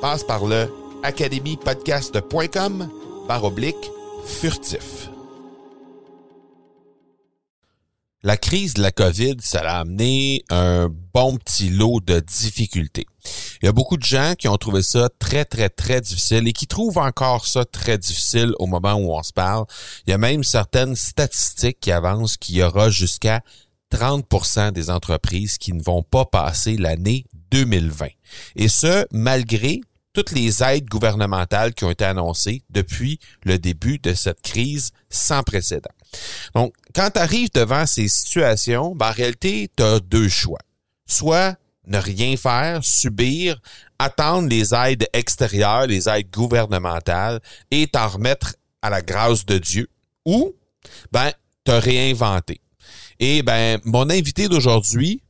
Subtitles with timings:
[0.00, 2.88] Passe par le academypodcast.com
[3.28, 3.90] par oblique
[4.24, 5.10] furtif.
[8.22, 13.06] La crise de la COVID, ça a amené un bon petit lot de difficultés.
[13.62, 16.52] Il y a beaucoup de gens qui ont trouvé ça très, très, très difficile et
[16.52, 19.64] qui trouvent encore ça très difficile au moment où on se parle.
[20.06, 23.42] Il y a même certaines statistiques qui avancent qu'il y aura jusqu'à
[23.90, 28.06] 30% des entreprises qui ne vont pas passer l'année 2020.
[28.56, 29.80] Et ce, malgré
[30.12, 35.42] toutes les aides gouvernementales qui ont été annoncées depuis le début de cette crise sans
[35.42, 35.90] précédent.
[36.54, 40.58] Donc, quand tu arrives devant ces situations, ben, en réalité, tu as deux choix.
[41.06, 43.60] Soit ne rien faire, subir,
[43.98, 49.88] attendre les aides extérieures, les aides gouvernementales et t'en remettre à la grâce de Dieu,
[50.24, 50.54] ou
[51.12, 51.32] ben,
[51.64, 52.60] te réinventer.
[53.18, 55.22] Et ben, mon invité d'aujourd'hui,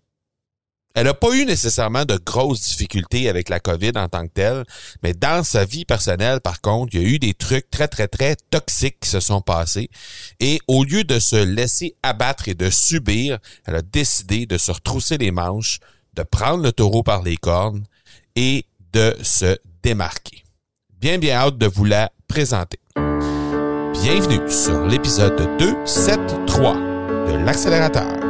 [0.95, 4.65] elle n'a pas eu nécessairement de grosses difficultés avec la COVID en tant que telle,
[5.03, 8.09] mais dans sa vie personnelle, par contre, il y a eu des trucs très, très,
[8.09, 9.89] très toxiques qui se sont passés.
[10.41, 14.73] Et au lieu de se laisser abattre et de subir, elle a décidé de se
[14.73, 15.79] retrousser les manches,
[16.15, 17.85] de prendre le taureau par les cornes
[18.35, 20.43] et de se démarquer.
[21.01, 22.81] Bien, bien hâte de vous la présenter.
[23.93, 28.30] Bienvenue sur l'épisode 273 de l'accélérateur.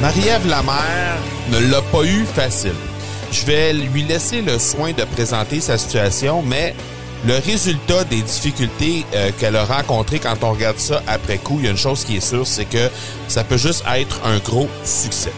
[0.00, 1.18] Marie-Ève Lamère
[1.50, 2.74] ne l'a pas eu facile.
[3.32, 6.76] Je vais lui laisser le soin de présenter sa situation, mais
[7.26, 11.64] le résultat des difficultés euh, qu'elle a rencontrées quand on regarde ça après coup, il
[11.64, 12.88] y a une chose qui est sûre, c'est que
[13.26, 15.32] ça peut juste être un gros succès.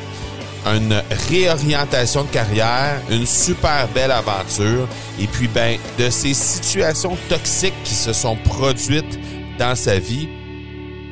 [0.66, 4.86] Une réorientation de carrière, une super belle aventure,
[5.18, 9.18] et puis ben de ces situations toxiques qui se sont produites
[9.58, 10.28] dans sa vie,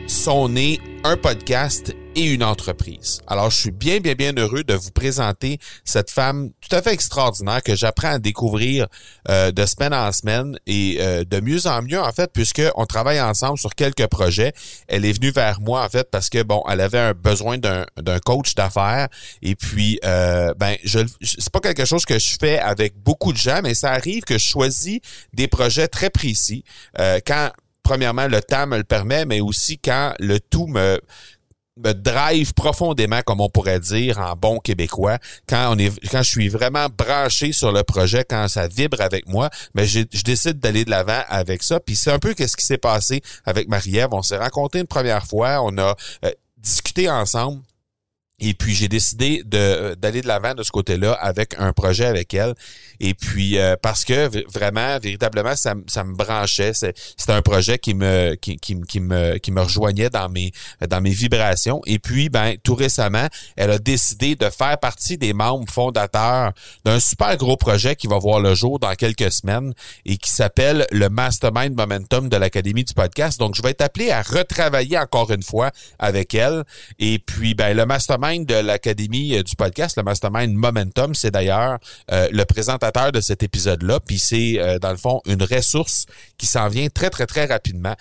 [0.09, 3.21] sont nées un podcast et une entreprise.
[3.27, 6.93] Alors, je suis bien, bien, bien heureux de vous présenter cette femme tout à fait
[6.93, 8.89] extraordinaire que j'apprends à découvrir
[9.29, 12.87] euh, de semaine en semaine et euh, de mieux en mieux, en fait, puisque on
[12.87, 14.53] travaille ensemble sur quelques projets.
[14.89, 17.85] Elle est venue vers moi, en fait, parce que, bon, elle avait un besoin d'un,
[18.25, 19.09] coach d'affaires
[19.43, 23.39] et puis, euh, ben, je, c'est pas quelque chose que je fais avec beaucoup de
[23.39, 25.01] gens, mais ça arrive que je choisis
[25.35, 26.65] des projets très précis
[27.27, 27.51] quand
[27.89, 31.01] premièrement, le temps me le permet, mais aussi quand le tout me
[31.79, 35.19] me drive profondément, comme on pourrait dire en bon québécois,
[35.49, 39.87] quand on je suis vraiment branché sur le projet, quand ça vibre avec moi, mais
[39.87, 41.79] je, décide d'aller de l'avant avec ça.
[41.79, 44.09] Puis c'est un peu qu'est-ce qui s'est passé avec Marie-Ève.
[44.11, 45.95] On s'est rencontrés une première fois, on a
[46.25, 47.63] euh, discuté ensemble.
[48.41, 52.33] Et puis j'ai décidé de d'aller de l'avant de ce côté-là avec un projet avec
[52.35, 52.55] elle.
[53.01, 56.73] Et puis euh, parce que vraiment, véritablement, ça, ça me branchait.
[56.73, 60.53] C'était un projet qui me qui, qui, qui, me qui me rejoignait dans mes
[60.89, 61.81] dans mes vibrations.
[61.87, 63.27] Et puis, ben, tout récemment,
[63.57, 66.53] elle a décidé de faire partie des membres fondateurs
[66.85, 69.73] d'un super gros projet qui va voir le jour dans quelques semaines
[70.05, 73.39] et qui s'appelle le Mastermind Momentum de l'Académie du podcast.
[73.41, 76.63] Donc, je vais être appelé à retravailler encore une fois avec elle.
[77.01, 81.79] Et puis, ben, le Mastermind de l'Académie euh, du podcast, le mastermind Momentum, c'est d'ailleurs
[82.13, 84.01] euh, le présentateur de cet épisode-là.
[84.01, 86.05] Puis c'est, euh, dans le fond, une ressource
[86.37, 87.95] qui s'en vient très, très, très rapidement.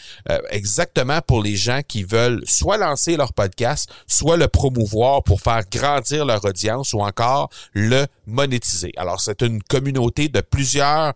[0.50, 5.63] exactement pour les gens qui veulent soit lancer leur podcast, soit le promouvoir pour faire
[5.71, 8.91] grandir leur audience ou encore le monétiser.
[8.97, 11.13] Alors, c'est une communauté de plusieurs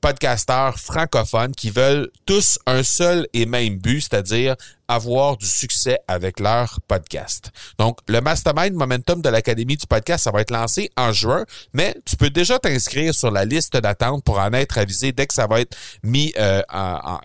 [0.00, 4.56] podcasteurs francophones qui veulent tous un seul et même but, c'est-à-dire
[4.88, 7.50] avoir du succès avec leur podcast.
[7.78, 11.44] Donc, le Mastermind Momentum de l'Académie du podcast, ça va être lancé en juin,
[11.74, 15.34] mais tu peux déjà t'inscrire sur la liste d'attente pour en être avisé dès que
[15.34, 17.18] ça va être mis euh, en,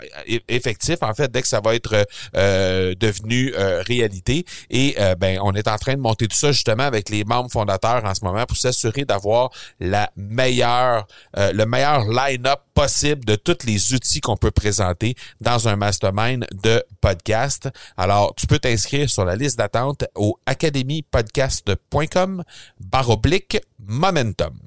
[0.50, 2.06] effectif, en fait, dès que ça va être
[2.36, 4.45] euh, devenu euh, réalité.
[4.69, 8.04] Et ben, on est en train de monter tout ça justement avec les membres fondateurs
[8.04, 9.50] en ce moment pour s'assurer d'avoir
[9.80, 15.75] la meilleure, le meilleur line-up possible de tous les outils qu'on peut présenter dans un
[15.75, 17.52] mastermind de podcast.
[17.97, 22.44] Alors, tu peux t'inscrire sur la liste d'attente au academypodcast.com
[22.79, 24.59] baroblique momentum.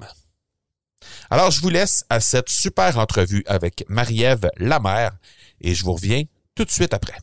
[1.30, 5.12] Alors, je vous laisse à cette super entrevue avec Marie-Ève Lamère
[5.60, 6.22] et je vous reviens
[6.54, 7.16] tout de suite après.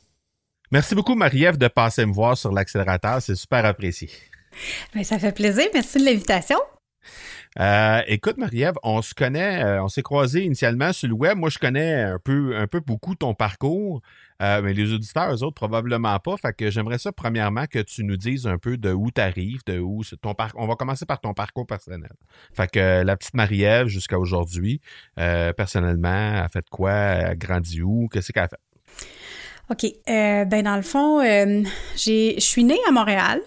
[0.72, 3.22] Merci beaucoup, Marie-Ève, de passer me voir sur l'accélérateur.
[3.22, 4.10] C'est super apprécié.
[4.94, 5.66] Bien, ça fait plaisir.
[5.74, 6.58] Merci de l'invitation.
[7.60, 11.38] Euh, écoute, Marie-Ève, on se connaît, euh, on s'est croisés initialement sur le web.
[11.38, 14.02] Moi, je connais un peu, un peu beaucoup ton parcours,
[14.42, 16.36] euh, mais les auditeurs, eux autres, probablement pas.
[16.38, 19.62] Fait que j'aimerais ça, premièrement, que tu nous dises un peu de où tu arrives,
[19.68, 20.62] de où ton parcours.
[20.62, 22.12] On va commencer par ton parcours personnel.
[22.54, 24.82] Fait que la petite Marie-Ève, jusqu'à aujourd'hui,
[25.16, 26.92] personnellement, a fait quoi?
[26.92, 28.08] Elle a grandi où?
[28.12, 28.58] Qu'est-ce qu'elle a fait?
[29.70, 29.86] OK.
[30.08, 33.42] ben, dans le fond, je suis née à Montréal,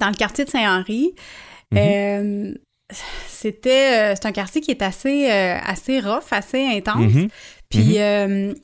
[0.00, 1.14] dans le quartier de Saint-Henri.
[1.72, 7.12] Mm-hmm c'était euh, c'est un quartier qui est assez euh, assez rough, assez intense.
[7.12, 7.28] Mhm.
[7.68, 7.98] Puis mhm.
[7.98, 8.54] Euh,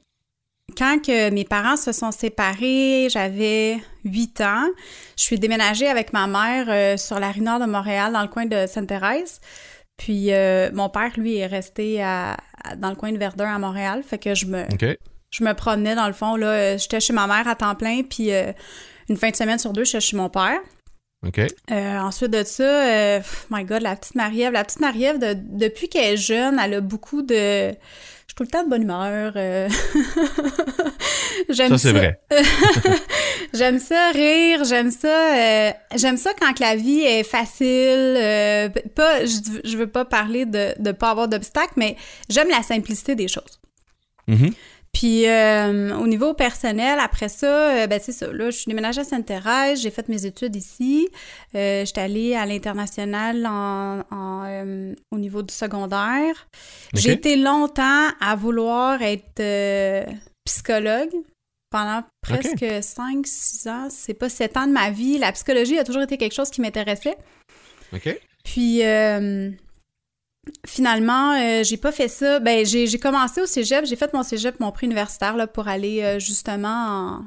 [0.77, 4.69] quand que mes parents se sont séparés, j'avais 8 ans.
[5.17, 8.47] Je suis déménagée avec ma mère sur la rue nord de Montréal, dans le coin
[8.47, 9.41] de Sainte-Thérèse.
[9.97, 10.31] Puis
[10.73, 11.97] mon père, lui, est resté
[12.77, 14.05] dans le coin de Verdun à Montréal.
[14.07, 14.63] Fait que je me,
[15.33, 16.37] je me promenais dans le fond.
[16.37, 18.31] là J'étais chez ma mère à temps plein, puis
[19.09, 20.61] une fin de semaine sur deux, j'étais chez mon père.
[21.27, 21.39] OK.
[21.39, 23.21] Euh, ensuite de ça, euh,
[23.51, 24.53] my God, la petite Marie-Ève.
[24.53, 27.71] La petite Marie-Ève, depuis qu'elle est jeune, elle a beaucoup de...
[27.71, 29.33] Je suis tout le temps de bonne humeur.
[29.37, 29.69] Euh.
[31.51, 31.79] j'aime ça.
[31.79, 32.21] c'est vrai.
[33.55, 35.75] j'aime ça rire, j'aime ça...
[35.95, 38.15] j'aime ça quand la vie est facile.
[38.95, 41.97] pas, je, veux pas parler de ne pas avoir d'obstacles, mais
[42.31, 43.61] j'aime la simplicité des choses.
[44.29, 44.53] Mm-hmm.
[44.93, 48.31] Puis euh, au niveau personnel, après ça, euh, ben c'est ça.
[48.33, 51.09] Là, je suis déménagée à Sainte-Thérèse, j'ai fait mes études ici.
[51.55, 54.03] Euh, J'étais allée à l'international en,
[55.11, 56.49] au niveau du secondaire.
[56.95, 59.43] J'ai été longtemps à vouloir être
[60.45, 61.15] psychologue
[61.71, 63.89] pendant presque 5-6 ans.
[63.91, 65.19] C'est pas 7 ans de ma vie.
[65.19, 67.17] La psychologie a toujours été quelque chose qui m'intéressait.
[67.93, 68.19] OK.
[68.45, 68.83] Puis
[70.67, 72.41] Finalement, euh, j'ai pas fait ça.
[72.41, 76.03] Ben, j'ai commencé au cégep, j'ai fait mon cégep, mon prix universitaire là, pour aller
[76.03, 77.21] euh, justement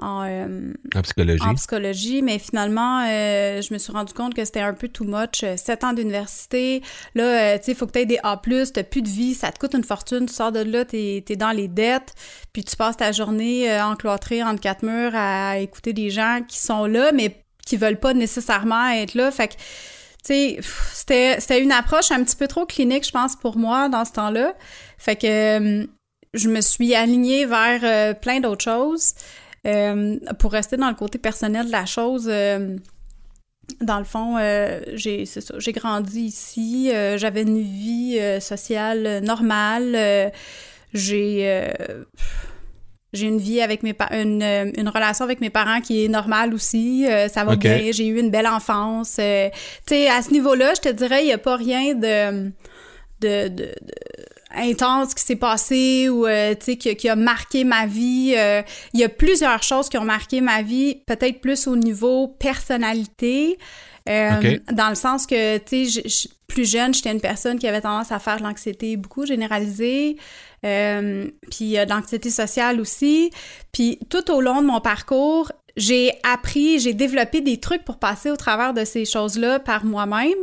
[0.00, 1.42] en, euh, en, psychologie.
[1.44, 5.44] En psychologie, mais finalement, je me suis rendu compte que c'était un peu too much.
[5.56, 6.82] Sept ans d'université,
[7.14, 8.40] là, tu sais, il faut que tu aies des A+,
[8.74, 11.36] t'as plus de vie, ça te coûte une fortune, tu sors de là, t'es es
[11.36, 12.14] dans les dettes,
[12.52, 16.86] puis tu passes ta journée encloîtrée entre quatre murs à écouter des gens qui sont
[16.86, 19.30] là, mais qui veulent pas nécessairement être là.
[19.30, 19.54] Fait que
[20.28, 24.54] c'était une approche un petit peu trop clinique, je pense, pour moi dans ce temps-là.
[24.98, 25.86] Fait que euh,
[26.34, 29.14] je me suis alignée vers euh, plein d'autres choses.
[29.66, 32.26] Euh, pour rester dans le côté personnel de la chose,
[33.80, 34.38] dans le fond,
[34.94, 40.32] j'ai grandi ici, j'avais une vie sociale normale,
[40.94, 41.66] j'ai
[43.12, 46.52] j'ai une vie avec mes une, euh, une relation avec mes parents qui est normale
[46.52, 47.06] aussi.
[47.06, 47.90] Euh, ça va bien.
[47.90, 49.16] J'ai eu une belle enfance.
[49.18, 49.48] Euh,
[49.86, 52.50] tu sais, à ce niveau-là, je te dirais, il n'y a pas rien de,
[53.20, 53.74] de, de,
[54.54, 58.34] intense qui s'est passé ou tu sais qui, qui, a marqué ma vie.
[58.92, 63.58] Il y a plusieurs choses qui ont marqué ma vie, peut-être plus au niveau personnalité.
[64.06, 68.18] Dans le sens que, tu sais, plus jeune, j'étais une personne qui avait tendance à
[68.18, 70.16] faire de l'anxiété beaucoup généralisée.
[70.64, 73.30] Euh, puis euh, d'anxiété sociale aussi.
[73.72, 78.30] Puis tout au long de mon parcours, j'ai appris, j'ai développé des trucs pour passer
[78.30, 80.38] au travers de ces choses-là par moi-même.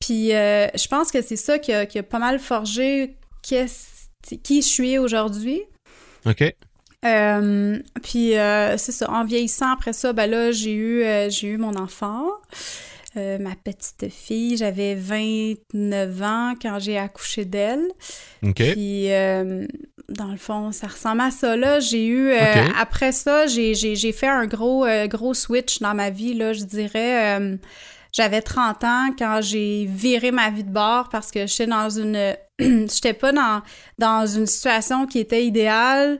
[0.00, 3.56] Puis euh, je pense que c'est ça qui a, pas mal forgé qui,
[4.42, 5.62] qui je suis aujourd'hui.
[6.24, 6.54] OK.
[8.02, 12.24] puis c'est ça, en vieillissant après ça, ben là, j'ai eu, j'ai eu mon enfant.
[13.16, 14.56] Ma petite fille.
[14.56, 17.86] J'avais 29 ans quand j'ai accouché d'elle.
[18.42, 18.56] OK.
[18.56, 19.66] Puis, euh,
[20.12, 21.56] dans le fond, ça ressemble à ça.
[21.56, 25.94] Là, j'ai eu euh, après ça, j'ai, j'ai, fait un gros euh, gros switch dans
[25.94, 26.34] ma vie.
[26.34, 27.56] Là, je dirais, euh,
[28.12, 32.36] j'avais 30 ans quand j'ai viré ma vie de bord parce que j'étais dans une,
[32.58, 33.62] j'étais pas dans
[33.98, 36.18] dans une situation qui était idéale.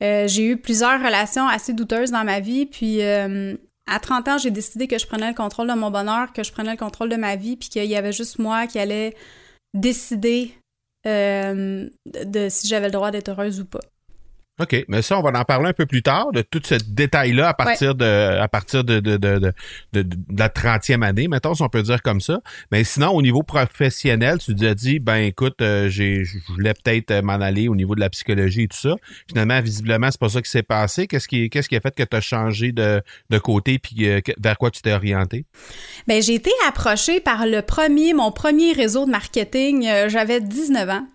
[0.00, 3.00] j'ai eu plusieurs relations assez douteuses dans ma vie, puis
[3.86, 6.52] à 30 ans, j'ai décidé que je prenais le contrôle de mon bonheur, que je
[6.52, 9.14] prenais le contrôle de ma vie, puis qu'il y avait juste moi qui allait
[9.74, 10.54] décider
[11.06, 13.80] euh, de, si j'avais le droit d'être heureuse ou pas.
[14.60, 17.48] OK, mais ça, on va en parler un peu plus tard, de tout ce détail-là
[17.48, 19.52] à partir de à partir de, de, de,
[19.94, 20.04] de,
[20.36, 22.40] la 30e année, mettons, si on peut dire comme ça.
[22.70, 27.12] Mais sinon, au niveau professionnel, tu te dit, ben écoute, euh, j'ai je voulais peut-être
[27.12, 28.94] euh, m'en aller au niveau de la psychologie et tout ça.
[29.26, 31.06] Finalement, visiblement, c'est pas ça qui s'est passé.
[31.06, 34.20] Qu'est-ce qui qu'est-ce qui a fait que tu as changé de, de côté puis euh,
[34.38, 35.46] vers quoi tu t'es orienté?
[36.06, 39.88] Ben j'ai été approchée par le premier, mon premier réseau de marketing.
[40.08, 41.06] J'avais 19 ans.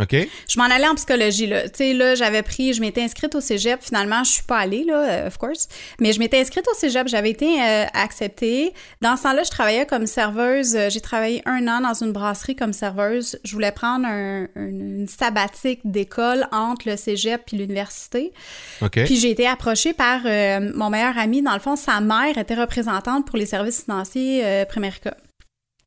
[0.00, 0.14] OK?
[0.48, 1.68] Je m'en allais en psychologie, là.
[1.68, 3.82] Tu sais, là, j'avais pris, je m'étais inscrite au cégep.
[3.82, 5.68] Finalement, je suis pas allée, là, euh, of course.
[6.00, 7.08] Mais je m'étais inscrite au cégep.
[7.08, 8.72] J'avais été euh, acceptée.
[9.00, 10.76] Dans ce temps-là, je travaillais comme serveuse.
[10.76, 13.40] Euh, j'ai travaillé un an dans une brasserie comme serveuse.
[13.42, 18.32] Je voulais prendre un, une sabbatique d'école entre le cégep puis l'université.
[18.82, 19.04] OK.
[19.04, 21.42] Puis j'ai été approchée par mon meilleur ami.
[21.42, 25.16] Dans le fond, sa mère était représentante pour les services financiers Primerica.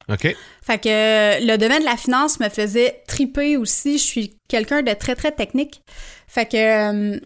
[0.10, 0.36] OK.
[0.62, 3.98] Fait que le domaine de la finance me faisait triper aussi.
[3.98, 5.82] Je suis quelqu'un de très, très technique.
[6.28, 7.20] Fait que euh,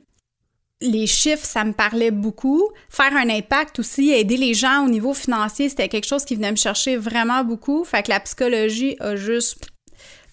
[0.81, 2.69] les chiffres, ça me parlait beaucoup.
[2.89, 6.51] Faire un impact aussi, aider les gens au niveau financier, c'était quelque chose qui venait
[6.51, 7.83] me chercher vraiment beaucoup.
[7.83, 9.67] Fait que la psychologie a juste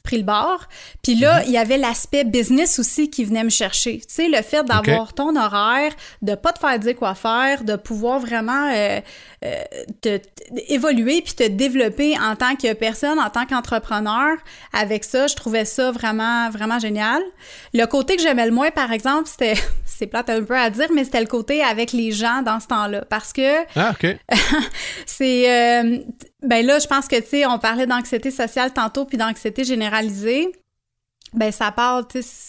[0.02, 0.66] pris le bord.
[1.02, 1.44] Puis là, mhm.
[1.46, 3.98] il y avait l'aspect business aussi qui venait me chercher.
[3.98, 5.92] Tu sais, le fait d'avoir ton horaire,
[6.22, 9.00] de pas te faire dire quoi faire, de pouvoir vraiment euh,
[9.44, 9.62] euh,
[10.00, 10.20] te,
[10.68, 14.36] évoluer puis te développer en tant que personne, en tant qu'entrepreneur.
[14.72, 17.22] Avec ça, je trouvais ça vraiment, vraiment génial.
[17.74, 19.54] Le côté que j'aimais le moins, par exemple, c'était,
[19.84, 22.66] c'est plate un peu à dire, mais c'était le côté avec les gens dans ce
[22.68, 23.04] temps-là.
[23.08, 23.62] Parce que...
[23.76, 24.16] Ah, OK.
[25.06, 25.50] c'est...
[25.50, 25.98] Euh,
[26.42, 30.50] ben là, je pense que, tu sais, on parlait d'anxiété sociale tantôt puis d'anxiété généralisée.
[31.34, 32.04] Ben ça parle,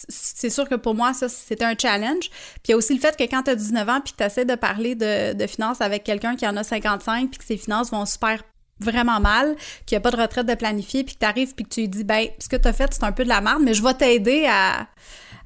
[0.08, 2.28] c'est sûr que pour moi, ça, c'était un challenge.
[2.28, 4.18] Puis il y a aussi le fait que quand tu as 19 ans puis que
[4.18, 7.44] tu essaies de parler de, de finances avec quelqu'un qui en a 55 puis que
[7.44, 8.42] ses finances vont super
[8.80, 11.64] vraiment mal, qu'il n'y a pas de retraite de planifier puis que tu arrives puis
[11.64, 13.40] que tu lui dis, ben ce que tu as fait, c'est un peu de la
[13.40, 14.86] merde, mais je vais t'aider à,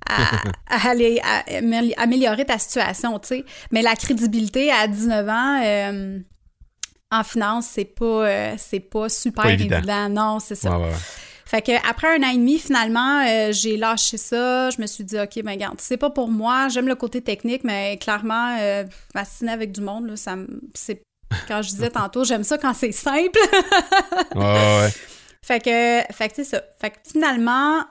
[0.09, 0.31] à,
[0.88, 1.45] aller, à
[2.02, 3.45] améliorer ta situation, tu sais.
[3.71, 5.61] Mais la crédibilité à 19 ans...
[5.62, 6.19] Euh,
[7.11, 10.09] en finance, c'est pas, euh, c'est pas super évident.
[10.09, 10.79] Non, c'est ça.
[11.45, 14.69] Fait que après un an et demi, finalement, euh, j'ai lâché ça.
[14.69, 16.69] Je me suis dit, OK, ben regarde, c'est pas pour moi.
[16.69, 18.85] J'aime le côté technique, mais clairement, euh,
[19.15, 20.37] m'assiner avec du monde, là, ça
[20.75, 21.00] c'est
[21.47, 23.38] quand je disais tantôt, j'aime ça quand c'est simple.
[24.35, 24.88] ouais,
[25.43, 26.62] Fait que, fait que c'est ça.
[26.79, 27.83] Fait que finalement,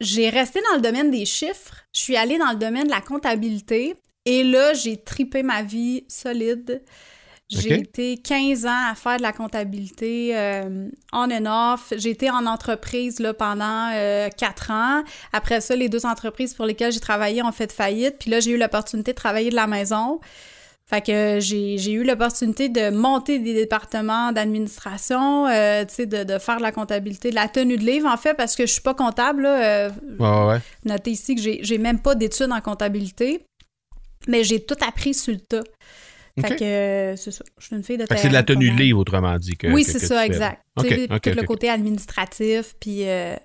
[0.00, 1.86] j'ai resté dans le domaine des chiffres.
[1.94, 3.94] Je suis allée dans le domaine de la comptabilité.
[4.26, 6.82] Et là, j'ai tripé ma vie solide.
[7.60, 11.92] J'ai été 15 ans à faire de la comptabilité euh, on and off.
[11.96, 15.02] J'ai été en entreprise là, pendant euh, 4 ans.
[15.32, 18.16] Après ça, les deux entreprises pour lesquelles j'ai travaillé ont fait faillite.
[18.18, 20.20] Puis là, j'ai eu l'opportunité de travailler de la maison.
[20.92, 26.38] Fait que j'ai eu l'opportunité de monter des départements d'administration, euh, tu sais, de, de,
[26.38, 28.82] faire de la comptabilité, de la tenue de livre, en fait, parce que je suis
[28.82, 29.42] pas comptable.
[29.42, 30.60] Là, euh, ouais, ouais.
[30.84, 33.46] Notez ici que j'ai même pas d'études en comptabilité,
[34.28, 35.62] mais j'ai tout appris sur le tas.
[36.40, 37.44] Fait que euh, c'est ça.
[37.58, 39.56] Je suis une fille de C'est de la tenue de livre, autrement dit.
[39.56, 40.62] Que, oui, c'est ça, exact.
[40.76, 43.36] tout le côté administratif, puis, euh,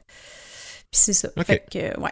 [0.92, 1.30] puis c'est ça.
[1.44, 2.12] Fait que, ouais.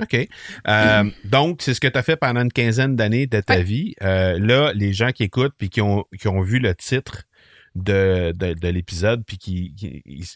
[0.00, 0.28] OK.
[0.68, 3.94] Euh, donc, c'est ce que tu as fait pendant une quinzaine d'années de ta vie.
[4.00, 7.24] là, les gens qui écoutent puis qui ont, qui ont vu le titre
[7.74, 9.72] de, de, de l'épisode puis qui,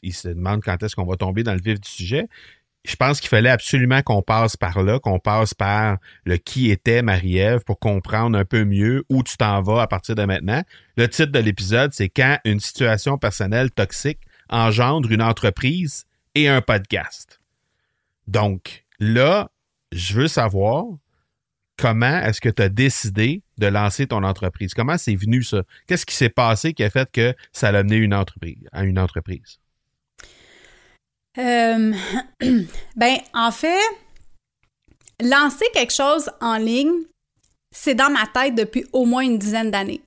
[0.02, 2.26] ils se demandent quand est-ce qu'on va tomber dans le vif du sujet,
[2.84, 7.02] je pense qu'il fallait absolument qu'on passe par là, qu'on passe par le qui était
[7.02, 10.62] Marie-Ève pour comprendre un peu mieux où tu t'en vas à partir de maintenant.
[10.96, 16.60] Le titre de l'épisode, c'est quand une situation personnelle toxique engendre une entreprise et un
[16.60, 17.40] podcast.
[18.26, 19.50] Donc, là,
[19.92, 20.84] je veux savoir
[21.76, 24.74] comment est-ce que tu as décidé de lancer ton entreprise?
[24.74, 25.62] Comment c'est venu ça?
[25.86, 28.98] Qu'est-ce qui s'est passé qui a fait que ça l'a amené une entreprise, à une
[28.98, 29.61] entreprise?
[31.38, 31.92] Euh,
[32.96, 33.80] ben, en fait,
[35.20, 37.04] lancer quelque chose en ligne,
[37.74, 40.02] c'est dans ma tête depuis au moins une dizaine d'années.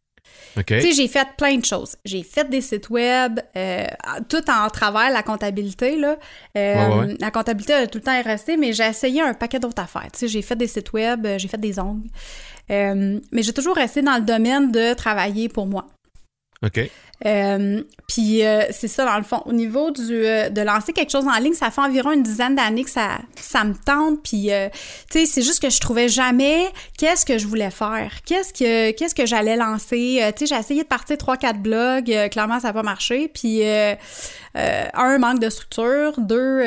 [0.65, 1.97] Tu sais, j'ai fait plein de choses.
[2.05, 3.85] J'ai fait des sites web, euh,
[4.29, 5.97] tout en travers la comptabilité.
[5.97, 6.15] Là.
[6.57, 10.07] Euh, la comptabilité a tout le temps resté, mais j'ai essayé un paquet d'autres affaires.
[10.13, 12.07] Tu sais, j'ai fait des sites web, j'ai fait des ongles.
[12.69, 15.87] mais j'ai toujours resté dans le domaine de travailler pour moi.
[16.63, 16.89] OK.
[17.25, 19.41] Euh, puis euh, c'est ça, dans le fond.
[19.45, 22.55] Au niveau du, euh, de lancer quelque chose en ligne, ça fait environ une dizaine
[22.55, 24.21] d'années que ça, ça me tente.
[24.23, 24.49] Puis,
[25.11, 28.11] tu sais, c'est juste que je trouvais jamais qu'est-ce que je voulais faire.
[28.25, 30.21] Qu'est-ce que, qu'est-ce que j'allais lancer.
[30.35, 32.11] tu sais, j'ai essayé de partir trois, quatre blogs.
[32.31, 33.29] clairement, ça n'a pas marché.
[33.33, 33.61] Puis,
[34.55, 36.13] un, manque de structure.
[36.19, 36.61] Deux,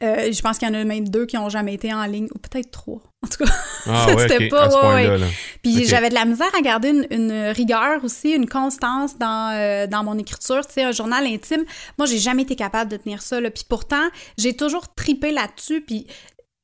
[0.00, 2.28] je pense qu'il y en a même deux qui n'ont jamais été en ligne.
[2.34, 3.02] Ou peut-être trois.
[3.24, 3.52] En tout cas,
[3.86, 4.94] ah, c'était pas.
[4.94, 5.18] Ouais,
[5.62, 10.04] Puis j'avais de la misère à garder une, rigueur aussi, une constance dans, euh, dans
[10.04, 10.64] mon écriture.
[10.66, 11.64] Tu sais, un journal intime,
[11.98, 13.40] moi, j'ai jamais été capable de tenir ça.
[13.40, 13.50] Là.
[13.50, 15.80] Puis pourtant, j'ai toujours tripé là-dessus.
[15.80, 16.06] Puis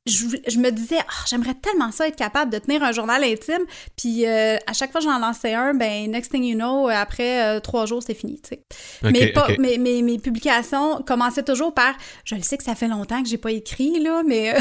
[0.06, 3.64] je, me disais, oh, j'aimerais tellement ça être capable de tenir un journal intime.
[3.96, 7.42] Puis euh, à chaque fois que j'en lançais un, ben next thing you know, après
[7.42, 8.38] euh, trois jours, c'est fini.
[8.42, 8.62] Tu sais.
[9.02, 11.94] mais, pas, mes publications commençaient toujours par,
[12.25, 14.58] je le sais que ça fait longtemps que j'ai pas écrit là, mais euh,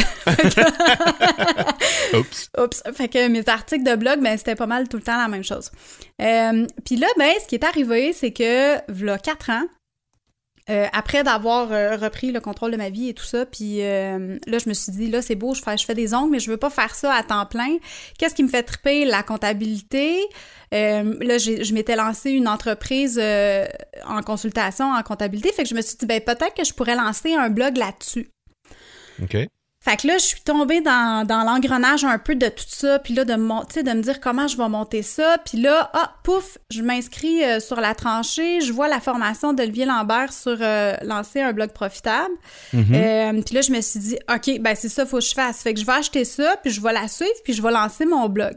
[2.20, 2.50] oups.
[2.58, 2.84] oups.
[2.94, 5.44] Fait que mes articles de blog, ben c'était pas mal tout le temps la même
[5.44, 5.72] chose.
[6.18, 9.66] Puis là, ben ce qui est arrivé, c'est que voilà quatre ans,
[10.70, 14.38] euh, après d'avoir euh, repris le contrôle de ma vie et tout ça, puis euh,
[14.48, 16.40] là, je me suis dit, là, c'est beau, je fais, je fais des ongles, mais
[16.40, 17.78] je veux pas faire ça à temps plein.
[18.18, 19.04] Qu'est-ce qui me fait triper?
[19.04, 20.20] La comptabilité.
[20.72, 23.22] là, je m'étais lancé une entreprise
[24.06, 26.96] en consultation en comptabilité, fait que je me suis dit, ben peut-être que je pourrais
[26.96, 28.30] lancer un blog là-dessus.
[29.22, 29.36] OK.
[29.84, 33.14] Fait que là, je suis tombée dans, dans l'engrenage un peu de tout ça, puis
[33.14, 35.38] là, de, de me dire comment je vais monter ça.
[35.44, 39.84] Puis là, ah, pouf, je m'inscris euh, sur la tranchée, je vois la formation d'Olivier
[39.84, 42.34] Lambert sur euh, lancer un blog profitable.
[42.74, 42.96] Mm-hmm.
[42.96, 45.62] Euh, puis là, je me suis dit, OK, ben c'est ça, faut que je fasse.
[45.62, 48.06] Fait que je vais acheter ça, puis je vais la suivre, puis je vais lancer
[48.06, 48.56] mon blog.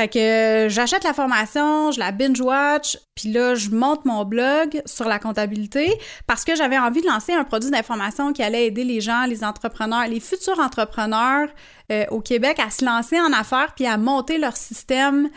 [0.00, 4.80] Fait que euh, j'achète la formation, je la binge-watch, puis là, je monte mon blog
[4.86, 5.92] sur la comptabilité
[6.26, 9.44] parce que j'avais envie de lancer un produit d'information qui allait aider les gens, les
[9.44, 11.50] entrepreneurs, les futurs entrepreneurs
[11.92, 15.28] euh, au Québec à se lancer en affaires puis à monter leur système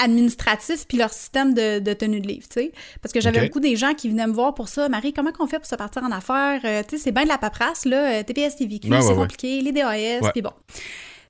[0.00, 2.72] administratif puis leur système de, tenue de livre, tu sais.
[3.02, 4.88] Parce que j'avais beaucoup des gens qui venaient me voir pour ça.
[4.88, 6.60] Marie, comment qu'on fait pour se partir en affaires?
[6.64, 8.22] Euh, tu sais, c'est bien de la paperasse, là.
[8.22, 10.52] TPS, TVQ, c'est compliqué, les DAS, puis bon.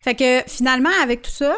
[0.02, 1.56] Fait que finalement, avec tout ça,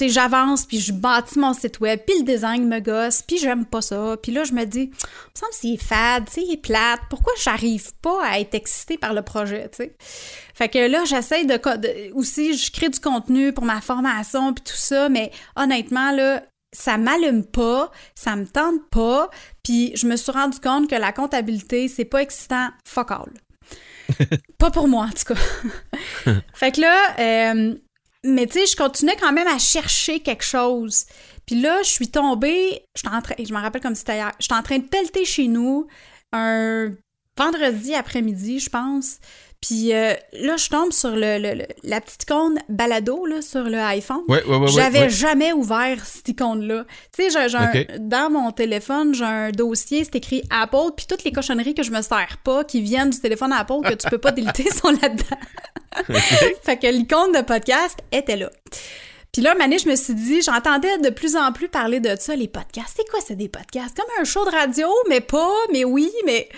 [0.00, 3.82] j'avance, puis je bâtis mon site web, puis le design me gosse, puis j'aime pas
[3.82, 4.16] ça.
[4.22, 7.00] Puis là, je me dis, il me semble que c'est fade, c'est plate.
[7.10, 9.96] Pourquoi j'arrive pas à être excitée par le projet, tu sais?
[10.54, 14.76] Fait que là, j'essaie de, Aussi, je crée du contenu pour ma formation, puis tout
[14.76, 19.30] ça, mais honnêtement, là, ça m'allume pas, ça me tente pas,
[19.62, 23.32] puis je me suis rendu compte que la comptabilité, c'est pas excitant, fuck all.
[24.58, 26.32] pas pour moi, en tout cas.
[26.54, 27.74] fait que là, euh,
[28.26, 31.06] mais tu sais, je continuais quand même à chercher quelque chose.
[31.46, 34.62] Puis là, je suis tombée, je, en je me rappelle comme c'était hier, j'étais en
[34.62, 35.86] train de pelleter chez nous
[36.32, 36.92] un
[37.38, 39.18] vendredi après-midi, je pense.
[39.66, 41.38] Puis euh, là, je tombe sur le,
[41.82, 44.20] la petite icône balado là, sur le iPhone.
[44.28, 46.84] Ouais, ouais, ouais, J'avais jamais ouvert cette icône-là.
[47.12, 51.74] Tu sais, dans mon téléphone, j'ai un dossier, c'est écrit Apple, puis toutes les cochonneries
[51.74, 54.70] que je me sers pas, qui viennent du téléphone Apple, que tu peux pas déliter,
[54.70, 56.14] sont là-dedans.
[56.62, 58.50] fait que l'icône de podcast était là.
[59.32, 62.36] Puis là, Mané, je me suis dit, j'entendais de plus en plus parler de ça,
[62.36, 62.94] les podcasts.
[62.96, 63.96] C'est quoi, c'est des podcasts?
[63.96, 66.48] Comme un show de radio, mais pas, mais oui, mais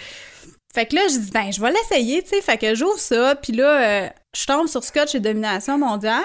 [0.75, 2.43] fait que là, je dis, ben, je vais l'essayer, tu sais.
[2.43, 6.25] Fait que j'ouvre ça, puis là, euh, je tombe sur Scotch et Domination mondiale.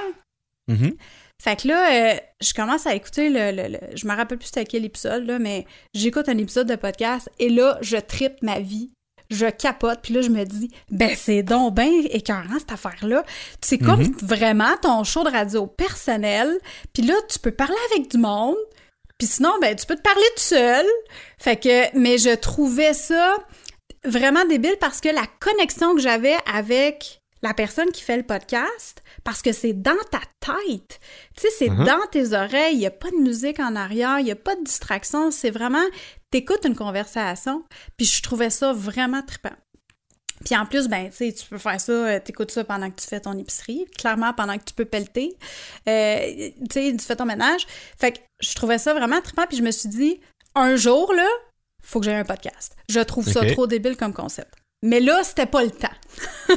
[0.70, 0.96] Mm-hmm.
[1.42, 4.86] Fait que là, euh, je commence à écouter le, Je me rappelle plus c'était quel
[4.86, 8.92] épisode, là, mais j'écoute un épisode de podcast et là, je tripe ma vie.
[9.30, 13.24] Je capote, puis là, je me dis, ben, c'est donc bien écœurant, cette affaire-là.
[13.62, 14.26] C'est comme mm-hmm.
[14.26, 16.60] vraiment ton show de radio personnel,
[16.94, 18.58] puis là, tu peux parler avec du monde,
[19.18, 20.86] puis sinon, ben, tu peux te parler tout seul.
[21.38, 23.38] Fait que, mais je trouvais ça
[24.06, 29.04] vraiment débile parce que la connexion que j'avais avec la personne qui fait le podcast,
[29.26, 31.00] parce que c'est dans ta tête.
[31.36, 31.86] Tu sais, c'est uh-huh.
[31.86, 34.56] dans tes oreilles, il n'y a pas de musique en arrière, il n'y a pas
[34.56, 35.84] de distraction, c'est vraiment,
[36.32, 37.66] t'écoutes une conversation,
[37.98, 39.56] puis je trouvais ça vraiment trippant.
[40.46, 43.00] Puis en plus, ben, tu sais, tu peux faire ça, euh, t'écoutes ça pendant que
[43.00, 45.38] tu fais ton épicerie, clairement pendant que tu peux pelleter,
[45.88, 47.68] euh, tu sais, tu fais ton ménage.
[48.00, 50.22] Fait que je trouvais ça vraiment trippant, puis je me suis dit,
[50.56, 51.28] un jour, là,
[51.84, 52.76] faut que j'aie un podcast.
[52.90, 54.54] Je trouve ça trop débile comme concept.
[54.82, 55.88] Mais là, c'était pas le temps.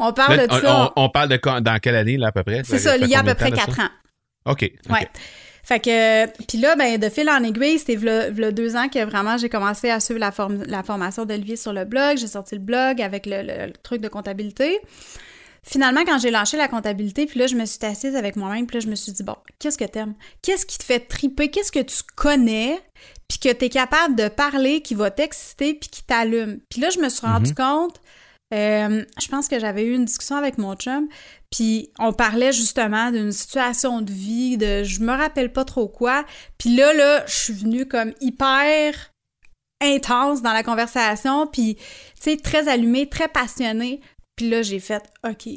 [0.00, 0.92] on parle de ça.
[0.96, 2.62] On, parle de dans quelle année, là, à peu près?
[2.64, 3.90] C'est ça, il y a à peu près quatre ans.
[4.46, 4.62] OK.
[4.90, 5.08] Ouais.
[5.62, 9.36] Fait que, puis là, ben, de fil en aiguille, c'était v'là, deux ans que vraiment
[9.36, 10.32] j'ai commencé à suivre la,
[10.66, 12.16] la formation d'Olivier sur le blog.
[12.16, 14.80] J'ai sorti le blog avec le truc de comptabilité.
[15.68, 18.76] Finalement, quand j'ai lâché la comptabilité, puis là, je me suis assise avec moi-même, puis
[18.76, 20.14] là, je me suis dit, bon, qu'est-ce que t'aimes?
[20.40, 21.50] Qu'est-ce qui te fait triper?
[21.50, 22.80] Qu'est-ce que tu connais?
[23.28, 26.60] Puis que t'es capable de parler, qui va t'exciter, puis qui t'allume?
[26.70, 27.54] Puis là, je me suis rendu mhm.
[27.54, 28.00] compte,
[28.54, 31.06] euh, je pense que j'avais eu une discussion avec mon chum,
[31.50, 36.24] Puis on parlait justement d'une situation de vie, de je me rappelle pas trop quoi.
[36.56, 39.12] Puis là, là, je suis venue comme hyper
[39.82, 41.82] intense dans la conversation, puis tu
[42.20, 44.00] sais, très allumée, très passionnée.
[44.38, 45.48] Puis là, j'ai fait, OK,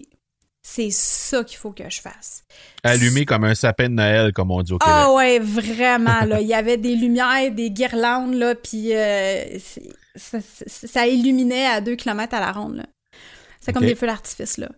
[0.63, 2.43] c'est ça qu'il faut que je fasse.
[2.83, 4.95] Allumé comme un sapin de Noël, comme on dit au Québec.
[4.97, 6.41] Ah ouais, vraiment, là.
[6.41, 9.59] Il y avait des lumières, des guirlandes, là, puis euh,
[10.15, 12.85] ça, illuminait à deux kilomètres à la ronde, là.
[13.59, 14.69] C'est comme des feux d'artifice, là.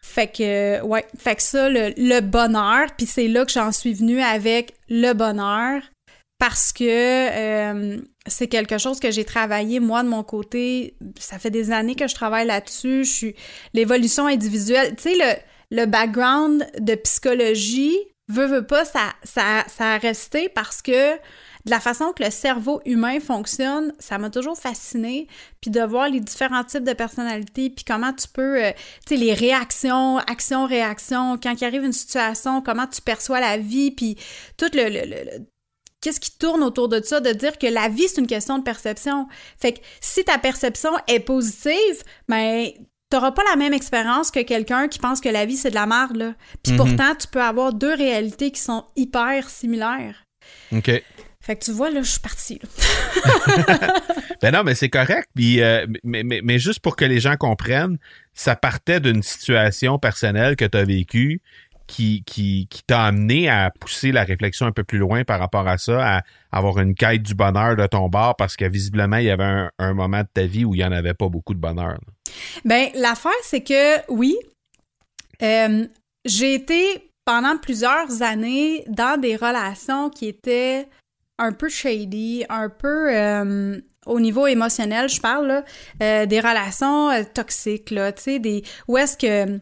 [0.00, 3.94] Fait que, ouais, fait que ça, le, le bonheur, puis c'est là que j'en suis
[3.94, 5.82] venue avec le bonheur,
[6.40, 10.96] parce que euh, c'est quelque chose que j'ai travaillé moi de mon côté.
[11.18, 13.36] Ça fait des années que je travaille là-dessus.
[13.74, 14.96] L'évolution individuelle.
[14.96, 17.96] Tu sais, le, le background de psychologie,
[18.30, 21.14] veut, veut pas, ça, ça, ça a resté parce que
[21.66, 25.28] de la façon que le cerveau humain fonctionne, ça m'a toujours fasciné.
[25.60, 28.72] Puis de voir les différents types de personnalités, puis comment tu peux, euh,
[29.06, 33.90] tu sais, les réactions, action-réaction, quand il arrive une situation, comment tu perçois la vie,
[33.90, 34.16] puis
[34.56, 35.44] tout le
[36.00, 38.62] qu'est-ce qui tourne autour de ça, de dire que la vie, c'est une question de
[38.62, 39.28] perception.
[39.58, 42.68] Fait que si ta perception est positive, ben,
[43.10, 45.86] t'auras pas la même expérience que quelqu'un qui pense que la vie, c'est de la
[45.86, 46.34] merde, là.
[46.62, 46.78] Puis mhm.
[46.78, 50.24] pourtant, tu peux avoir deux réalités qui sont hyper similaires.
[50.72, 51.02] OK.
[51.42, 52.60] Fait que tu vois, là, je suis partie.
[54.42, 55.28] ben non, mais c'est correct.
[55.34, 57.98] Puis, euh, mais, mais, mais, juste pour que les gens comprennent,
[58.34, 61.40] ça partait d'une situation personnelle que tu as vécue
[61.90, 65.76] qui, qui, t'a amené à pousser la réflexion un peu plus loin par rapport à
[65.76, 66.22] ça, à
[66.52, 69.92] avoir une quête du bonheur de ton bord parce que visiblement, il y avait un,
[69.92, 71.98] moment de ta vie où il n'y en avait pas beaucoup de bonheur.
[72.64, 74.36] Ben, l'affaire, c'est que oui,
[75.42, 75.86] euh,
[76.24, 80.86] j'ai été pendant plusieurs années dans des relations qui étaient
[81.38, 85.64] un peu shady, un peu euh, au niveau émotionnel, je parle, là,
[86.02, 89.60] euh, des relations toxiques, là, tu sais, des, où est-ce que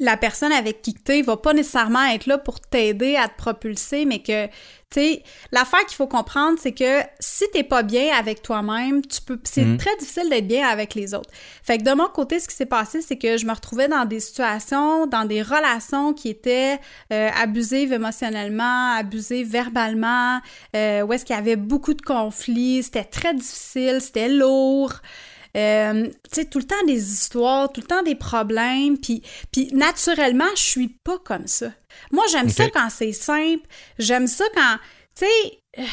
[0.00, 3.36] la personne avec qui tu es va pas nécessairement être là pour t'aider à te
[3.36, 4.52] propulser, mais que, tu
[4.90, 9.40] sais, l'affaire qu'il faut comprendre, c'est que si t'es pas bien avec toi-même, tu peux,
[9.42, 9.76] c'est mm.
[9.76, 11.30] très difficile d'être bien avec les autres.
[11.64, 14.04] Fait que de mon côté, ce qui s'est passé, c'est que je me retrouvais dans
[14.04, 16.78] des situations, dans des relations qui étaient
[17.12, 20.40] euh, abusives émotionnellement, abusives verbalement,
[20.76, 24.92] euh, où est-ce qu'il y avait beaucoup de conflits, c'était très difficile, c'était lourd.
[25.56, 29.70] Euh, tu sais, tout le temps des histoires, tout le temps des problèmes, puis, puis
[29.72, 31.72] naturellement, je suis pas comme ça.
[32.12, 33.66] Moi, j'aime ça quand c'est simple,
[33.98, 34.76] j'aime ça quand,
[35.16, 35.58] tu sais...
[35.78, 35.84] Euh,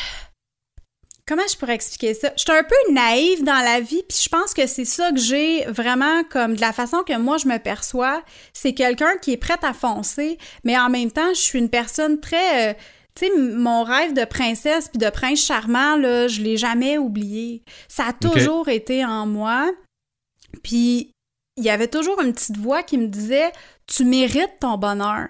[1.28, 2.32] comment je pourrais expliquer ça?
[2.38, 5.20] Je suis un peu naïve dans la vie, puis je pense que c'est ça que
[5.20, 8.24] j'ai vraiment comme de la façon que moi je me perçois.
[8.54, 12.20] C'est quelqu'un qui est prêt à foncer, mais en même temps, je suis une personne
[12.20, 12.72] très.
[12.72, 12.74] Euh,
[13.16, 17.64] tu sais, mon rêve de princesse puis de prince charmant, là, je l'ai jamais oublié.
[17.88, 19.72] Ça a toujours été en moi.
[20.64, 21.12] Puis,
[21.58, 23.52] il y avait toujours une petite voix qui me disait
[23.88, 25.30] «Tu mérites ton bonheur».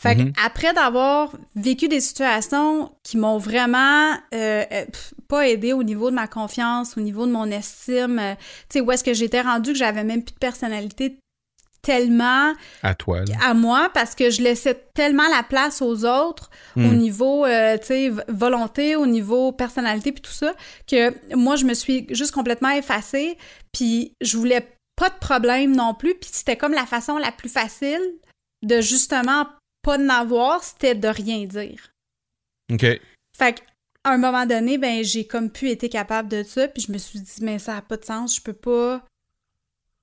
[0.00, 4.84] Fait après d'avoir vécu des situations qui m'ont vraiment euh, euh,
[5.26, 8.34] pas aidé au niveau de ma confiance, au niveau de mon estime, euh,
[8.68, 11.18] tu sais, où est-ce que j'étais rendue que j'avais même plus de personnalité
[11.88, 16.80] tellement à toi à moi parce que je laissais tellement la place aux autres au
[16.80, 16.96] hmm.
[16.98, 20.52] niveau euh, tu sais volonté au niveau personnalité puis tout ça
[20.86, 23.38] que moi je me suis juste complètement effacée
[23.72, 27.48] puis je voulais pas de problème non plus puis c'était comme la façon la plus
[27.48, 28.02] facile
[28.62, 29.46] de justement
[29.80, 31.92] pas n'avoir c'était de rien dire.
[32.70, 32.84] OK.
[33.34, 33.62] Fait qu'à
[34.04, 37.20] un moment donné ben j'ai comme pu été capable de ça puis je me suis
[37.20, 39.02] dit mais ça a pas de sens je peux pas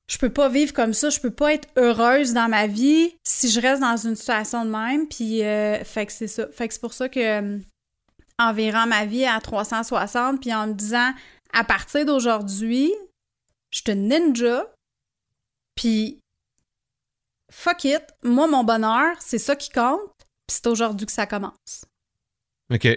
[0.08, 3.50] je peux pas vivre comme ça, je peux pas être heureuse dans ma vie si
[3.50, 5.08] je reste dans une situation de même.
[5.08, 6.48] Puis, euh, fait que c'est ça.
[6.52, 7.60] Fait que c'est pour ça que, euh,
[8.38, 11.12] en verrant ma vie à 360, puis en me disant,
[11.54, 12.92] à partir d'aujourd'hui,
[13.72, 14.72] je suis une ninja,
[15.74, 16.20] puis
[17.52, 20.12] fuck it, moi, mon bonheur, c'est ça qui compte,
[20.48, 21.86] puis c'est aujourd'hui que ça commence.
[22.72, 22.88] OK.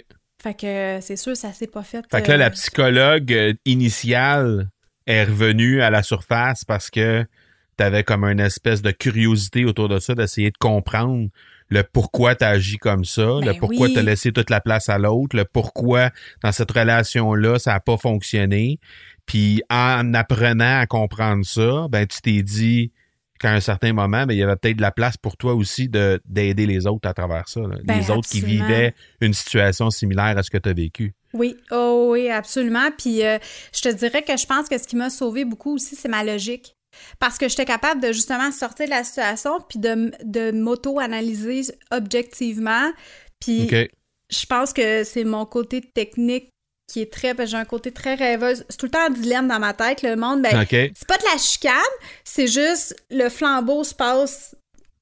[0.43, 2.05] Fait que c'est sûr, ça s'est pas fait.
[2.11, 4.69] Fait que là, la euh, psychologue initiale
[5.09, 7.25] est revenu à la surface parce que
[7.79, 11.29] tu avais comme une espèce de curiosité autour de ça, d'essayer de comprendre
[11.71, 14.89] le pourquoi tu agi comme ça, le ben pourquoi tu as laissé toute la place
[14.89, 16.11] à l'autre, le pourquoi
[16.43, 18.79] dans cette relation-là, ça n'a pas fonctionné.
[19.27, 22.93] Puis en apprenant à comprendre ça, ben tu t'es dit
[23.39, 25.89] qu'à un certain moment, ben, il y avait peut-être de la place pour toi aussi
[25.89, 27.61] de d'aider les autres à travers ça.
[27.85, 31.15] Ben, les autres qui vivaient une situation similaire à ce que tu as vécu.
[31.35, 32.91] Oui, oh oui, absolument.
[32.97, 33.39] Puis euh,
[33.73, 36.25] je te dirais que je pense que ce qui m'a sauvé beaucoup aussi, c'est ma
[36.25, 36.75] logique.
[37.19, 42.91] Parce que j'étais capable de justement sortir de la situation puis de, de m'auto-analyser objectivement.
[43.41, 43.69] Puis
[44.31, 46.51] je pense que c'est mon côté technique
[46.89, 47.35] qui est très.
[47.47, 48.65] J'ai un côté très rêveuse.
[48.69, 50.03] C'est tout le temps un dilemme dans ma tête.
[50.03, 51.73] Le monde, ben, c'est pas de la chicane,
[52.25, 54.57] c'est juste le flambeau se passe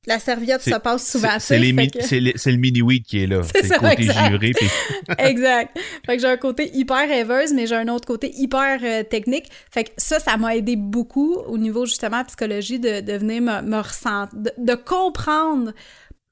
[0.07, 3.43] la serviette se passe souvent C'est le mini-weed qui est là.
[3.55, 4.53] C'est le côté juré.
[5.19, 5.79] exact.
[6.07, 9.51] Fait que j'ai un côté hyper rêveuse, mais j'ai un autre côté hyper euh, technique.
[9.71, 13.63] Fait que ça, ça m'a aidé beaucoup au niveau justement psychologie de, de venir me,
[13.63, 15.73] me ressentir, de, comprendre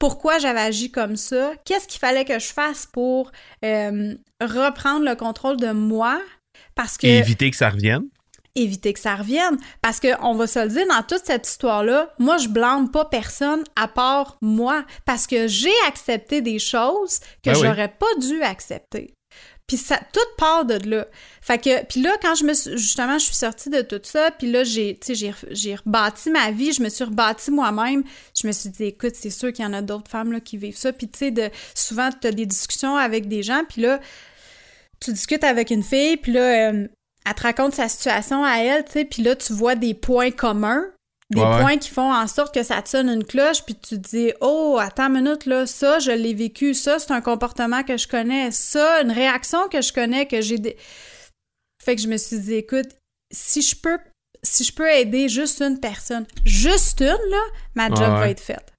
[0.05, 3.31] pourquoi j'avais agi comme ça, qu'est-ce qu'il fallait que je fasse pour
[3.63, 6.21] euh, reprendre le contrôle de moi.
[6.75, 7.07] Parce que...
[7.07, 8.03] Et éviter que ça revienne?
[8.53, 9.57] Éviter que ça revienne.
[9.81, 13.05] Parce que on va se le dire, dans toute cette histoire-là, moi, je blâme pas
[13.05, 14.85] personne à part moi.
[15.05, 19.14] Parce que j'ai accepté des choses que ben j'aurais pas dû accepter.
[19.67, 21.07] Puis ça, tout part de là.
[21.41, 24.29] Fait que, puis là, quand je me suis, justement, je suis sortie de tout ça,
[24.29, 28.03] puis là, j'ai, sais, j'ai rebâti ma vie, je me suis rebâti moi-même.
[28.39, 30.57] Je me suis dit, écoute, c'est sûr qu'il y en a d'autres femmes, là, qui
[30.57, 30.93] vivent ça.
[30.93, 33.99] Puis tu sais, souvent, tu as des discussions avec des gens, puis là,
[34.99, 36.87] tu discutes avec une fille, puis là, euh,
[37.25, 40.31] elle te raconte sa situation à elle, tu sais, puis là, tu vois des points
[40.31, 40.85] communs,
[41.31, 44.09] des points qui font en sorte que ça te sonne une cloche, puis tu te
[44.09, 47.97] dis, oh, attends une minute, là, ça, je l'ai vécu, ça, c'est un comportement que
[47.97, 50.77] je connais, ça, une réaction que je connais, que j'ai...
[51.83, 52.87] Fait que je me suis dit, écoute,
[53.31, 53.97] si je peux
[54.45, 57.41] si je peux aider juste une personne, juste une, là,
[57.73, 58.73] ma job va être faite.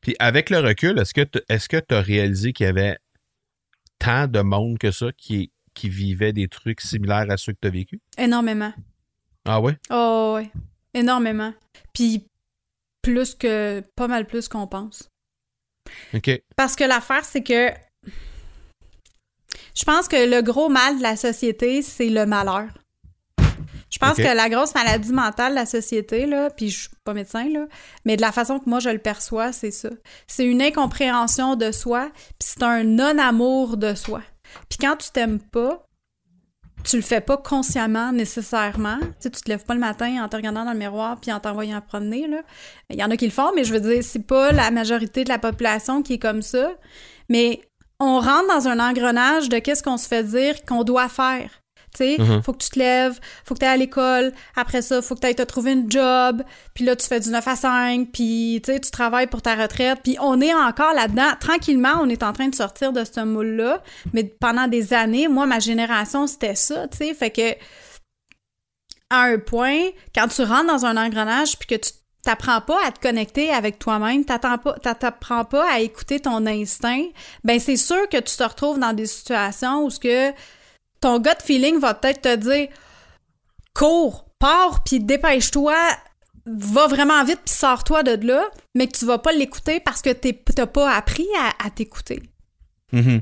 [0.00, 2.96] Puis avec le recul, est-ce que tu as réalisé qu'il y avait
[3.98, 7.68] tant de monde que ça qui, qui vivaient des trucs similaires à ceux que tu
[7.68, 8.00] as vécu?
[8.16, 8.72] Énormément.
[9.44, 9.76] Ah ouais?
[9.90, 10.50] Oh ouais.
[10.94, 11.52] Énormément.
[11.92, 12.26] Puis
[13.02, 13.82] plus que.
[13.96, 15.10] pas mal plus qu'on pense.
[16.14, 16.30] OK.
[16.56, 17.70] Parce que l'affaire, c'est que.
[19.74, 22.68] Je pense que le gros mal de la société, c'est le malheur.
[23.94, 27.14] Je pense que la grosse maladie mentale de la société, là, puis je suis pas
[27.14, 27.66] médecin, là,
[28.04, 29.88] mais de la façon que moi je le perçois, c'est ça.
[30.26, 34.20] C'est une incompréhension de soi, puis c'est un non-amour de soi.
[34.68, 35.86] Puis quand tu t'aimes pas,
[36.84, 38.98] tu le fais pas consciemment nécessairement.
[39.00, 41.40] Tu sais, te lèves pas le matin en te regardant dans le miroir puis en
[41.40, 42.26] t'envoyant promener.
[42.90, 45.24] Il y en a qui le font, mais je veux dire, c'est pas la majorité
[45.24, 46.72] de la population qui est comme ça.
[47.28, 47.62] Mais
[48.00, 51.63] on rentre dans un engrenage de qu'est-ce qu'on se fait dire qu'on doit faire.
[51.94, 52.42] Tu sais, mm-hmm.
[52.42, 55.20] faut que tu te lèves, faut que tu ailles à l'école, après ça, faut que
[55.20, 56.42] tu ailles te trouver une job,
[56.74, 59.54] puis là, tu fais du 9 à 5, puis tu sais, tu travailles pour ta
[59.54, 61.30] retraite, puis on est encore là-dedans.
[61.40, 65.46] Tranquillement, on est en train de sortir de ce moule-là, mais pendant des années, moi,
[65.46, 67.54] ma génération, c'était ça, tu sais, fait que
[69.10, 69.80] à un point,
[70.14, 71.92] quand tu rentres dans un engrenage, puis que tu
[72.24, 77.04] t'apprends pas à te connecter avec toi-même, t'apprends pas, t'apprends pas à écouter ton instinct,
[77.44, 80.32] ben c'est sûr que tu te retrouves dans des situations où ce que
[81.04, 82.68] ton gut feeling va peut-être te dire
[83.74, 85.76] cours, pars, puis dépêche-toi,
[86.46, 90.10] va vraiment vite, puis sors-toi de là, mais que tu vas pas l'écouter parce que
[90.10, 91.26] t'as pas appris
[91.62, 92.22] à, t'écouter.
[92.94, 93.20] Mm-hmm.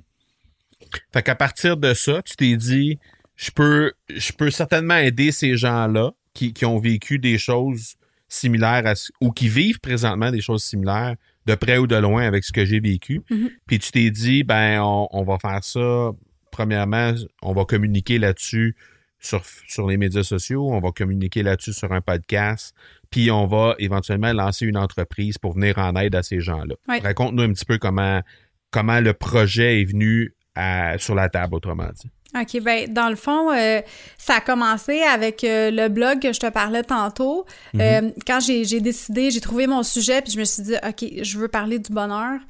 [1.12, 3.00] Fait qu'à partir de ça, tu t'es dit,
[3.34, 7.96] je peux, je peux certainement aider ces gens-là qui, ont vécu des choses
[8.28, 11.16] similaires à, ou qui vivent présentement des choses similaires
[11.46, 13.22] de près ou de loin avec ce que j'ai vécu.
[13.28, 13.50] Mm-hmm.
[13.66, 16.12] Puis tu t'es dit, ben, on, on, va faire ça
[16.52, 17.12] premièrement,
[17.42, 18.76] on va communiquer là-dessus
[19.18, 22.74] sur, sur les médias sociaux, on va communiquer là-dessus sur un podcast,
[23.10, 26.74] puis on va éventuellement lancer une entreprise pour venir en aide à ces gens-là.
[26.86, 28.20] Raconte-nous un petit peu comment,
[28.70, 30.34] comment le projet est venu
[30.98, 32.10] sur la table, autrement dit.
[32.34, 33.82] OK, ben dans le fond, euh,
[34.16, 37.44] ça a commencé avec euh, le blog que je te parlais tantôt.
[37.74, 37.80] Mm-hmm.
[37.80, 41.38] Euh, quand j'ai décidé, j'ai trouvé mon sujet, puis je me suis dit, OK, je
[41.38, 42.40] veux parler du bonheur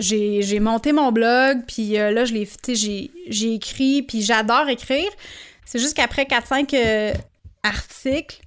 [0.00, 2.48] j'ai monté mon blog, puis euh, là, je l'ai,
[3.28, 5.10] j'ai écrit, puis j'adore écrire.
[5.64, 7.12] C'est juste qu'après 4-5 euh,
[7.62, 8.40] articles,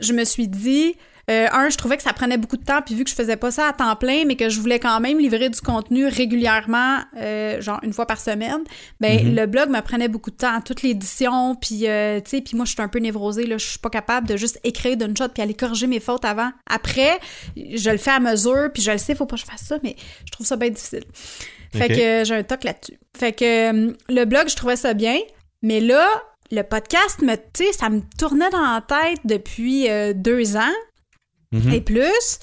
[0.00, 0.96] je me suis dit,
[1.30, 3.36] euh, un, je trouvais que ça prenait beaucoup de temps, puis vu que je faisais
[3.36, 7.00] pas ça à temps plein, mais que je voulais quand même livrer du contenu régulièrement,
[7.18, 8.64] euh, genre une fois par semaine,
[9.00, 9.34] ben mhm.
[9.34, 12.64] le blog me prenait beaucoup de temps, toute l'édition, puis euh, tu sais, puis moi
[12.64, 15.28] je suis un peu névrosée, là, je suis pas capable de juste écrire d'une shot
[15.28, 16.50] puis aller corriger mes fautes avant.
[16.66, 17.18] Après,
[17.56, 19.78] je le fais à mesure, puis je le sais, faut pas que je fasse ça,
[19.82, 21.04] mais je trouve ça bien difficile.
[21.74, 22.98] Fait que j'ai un toc là-dessus.
[23.14, 25.18] Fait que le blog, je trouvais ça bien,
[25.60, 26.06] mais là,
[26.50, 27.34] le podcast, me,
[27.72, 30.72] ça me tournait dans la tête depuis deux ans.
[31.52, 31.72] Mhm.
[31.72, 32.38] et plus.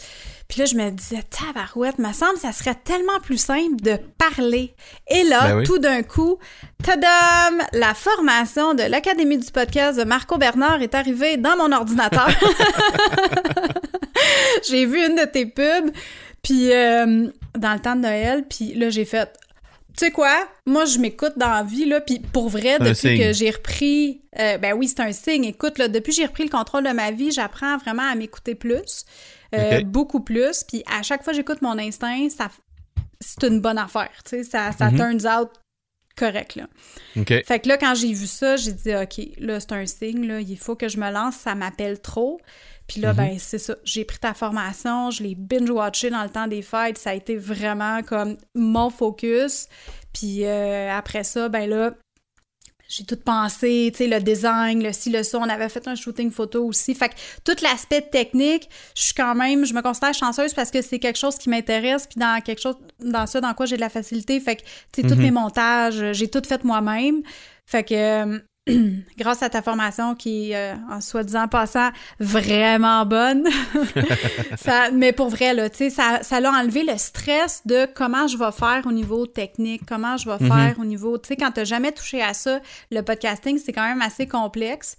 [0.48, 4.76] Puis là, je me disais, tabarouette, me semble ça serait tellement plus simple de parler.
[5.08, 6.38] Et là, ben tout d'un coup,
[6.84, 7.64] tadam!
[7.74, 12.30] La formation de l'Académie du podcast de Marco Bernard est arrivée dans mon ordinateur.
[14.70, 15.90] j'ai vu une de tes pubs,
[16.44, 19.28] puis euh, dans le temps de Noël, puis là, j'ai fait,
[19.98, 20.48] tu sais quoi?
[20.66, 24.22] Moi, je m'écoute dans la vie, là, puis pour vrai, depuis que j'ai repris...
[24.38, 25.46] Euh, ben oui, c'est un signe.
[25.46, 28.56] Écoute, là, depuis que j'ai repris le contrôle de ma vie, j'apprends vraiment à m'écouter
[28.56, 29.06] plus,
[29.54, 32.50] euh, beaucoup plus, puis à chaque fois que j'écoute mon instinct, ça,
[33.22, 35.22] c'est une bonne affaire, tu sais, ça, ça mm-hmm.
[35.22, 35.50] turns out
[36.18, 36.68] correct, là.
[37.18, 37.34] OK.
[37.46, 40.40] Fait que là, quand j'ai vu ça, j'ai dit, OK, là, c'est un signe, là,
[40.42, 42.40] il faut que je me lance, ça m'appelle trop.
[42.88, 43.76] Puis là, ben, c'est ça.
[43.84, 46.98] J'ai pris ta formation, je l'ai binge-watché dans le temps des fêtes.
[46.98, 49.68] Ça a été vraiment comme mon focus.
[50.14, 51.94] Puis euh, après ça, ben là,
[52.88, 55.40] j'ai tout pensé, tu sais, le design, le ci, le ça.
[55.40, 56.94] On avait fait un shooting photo aussi.
[56.94, 60.82] Fait que tout l'aspect technique, je suis quand même, je me considère chanceuse parce que
[60.82, 63.82] c'est quelque chose qui m'intéresse, puis dans quelque chose, dans ça, dans quoi j'ai de
[63.82, 64.40] la facilité.
[64.40, 67.24] Fait que, tu sais, tous mes montages, j'ai tout fait moi-même.
[67.66, 68.40] Fait que, euh,
[69.18, 73.48] grâce à ta formation qui est, euh, en soi-disant passant, vraiment bonne.
[74.58, 78.28] ça, mais pour vrai, là, tu sais, ça, ça l'a enlevé le stress de comment
[78.28, 81.52] je vais faire au niveau technique, comment je vais faire au niveau, tu sais, quand
[81.52, 82.60] t'as jamais touché à ça,
[82.92, 84.98] le podcasting, c'est quand même assez complexe.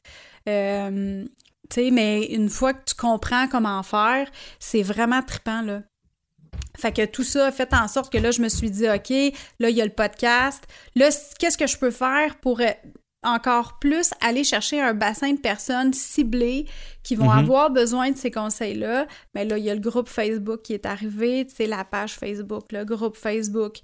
[0.49, 1.25] Euh,
[1.69, 5.83] tu sais, mais une fois que tu comprends comment faire, c'est vraiment trippant, là.
[6.79, 9.11] Fait que tout ça a fait en sorte que là, je me suis dit, OK,
[9.59, 10.65] là, il y a le podcast.
[10.95, 12.71] Là, qu'est-ce que je peux faire pour euh,
[13.27, 16.67] encore plus aller chercher un bassin de personnes ciblées
[17.03, 19.07] qui vont avoir besoin de ces conseils-là?
[19.35, 22.15] Mais là, il y a le groupe Facebook qui est arrivé, tu sais, la page
[22.15, 23.79] Facebook, le groupe Facebook.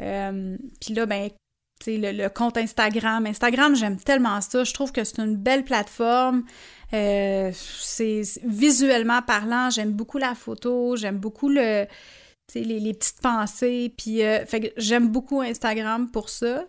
[0.00, 1.36] Euh, Puis là, ben, tu
[1.84, 3.26] sais, le, le compte Instagram.
[3.26, 4.64] Instagram, j'aime tellement ça.
[4.64, 6.44] Je trouve que c'est une belle plateforme.
[6.94, 11.86] Euh, c'est visuellement parlant, j'aime beaucoup la photo, j'aime beaucoup le,
[12.54, 13.92] les, les petites pensées.
[13.96, 16.64] Puis, euh, fait que j'aime beaucoup Instagram pour ça.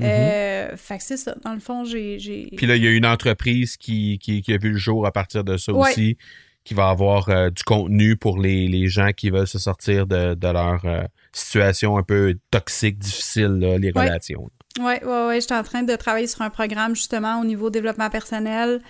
[0.00, 1.34] Euh, fait que c'est ça.
[1.44, 2.16] Dans le fond, j'ai.
[2.56, 5.12] Puis là, il y a une entreprise qui, qui, qui a vu le jour à
[5.12, 5.90] partir de ça Ouais.
[5.90, 6.16] aussi,
[6.64, 10.34] qui va avoir euh, du contenu pour les, les gens qui veulent se sortir de,
[10.34, 14.02] de leur euh, situation un peu toxique, difficile, là, les Ouais.
[14.04, 14.48] relations.
[14.78, 15.40] Ouais, ouais, ouais.
[15.40, 18.80] J'étais en train de travailler sur un programme justement au niveau développement personnel,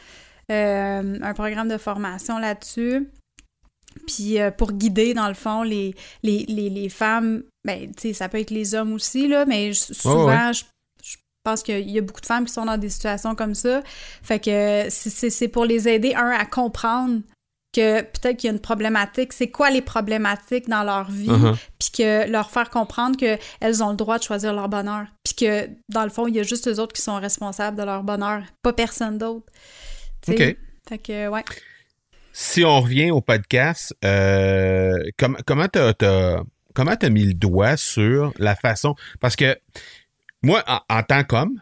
[0.51, 3.09] un programme de formation là-dessus.
[4.07, 8.13] Puis euh, pour guider, dans le fond, les, les, les, les femmes, ben, tu sais,
[8.13, 10.65] ça peut être les hommes aussi, là, mais souvent, je
[11.45, 13.83] pense qu'il y a beaucoup de femmes qui sont dans des situations comme ça.
[14.23, 17.21] Fait que c'est- pour les aider, un, à comprendre
[17.75, 21.55] que peut-être qu'il y a une problématique, c'est quoi les problématiques dans leur vie, Uh-huh.
[21.79, 25.69] puis que leur faire comprendre qu'elles ont le droit de choisir leur bonheur, puis que
[25.91, 28.43] dans le fond, il y a juste eux autres qui sont responsables de leur bonheur,
[28.63, 29.47] pas personne d'autre.
[30.29, 30.57] OK.
[30.89, 31.45] Fait que, ouais.
[32.33, 35.93] Si on revient au podcast, euh, com- comment t'as-
[36.75, 38.95] comment t'as mis le doigt sur la façon?
[39.21, 39.59] Parce que
[40.43, 41.61] moi en, en tant qu'homme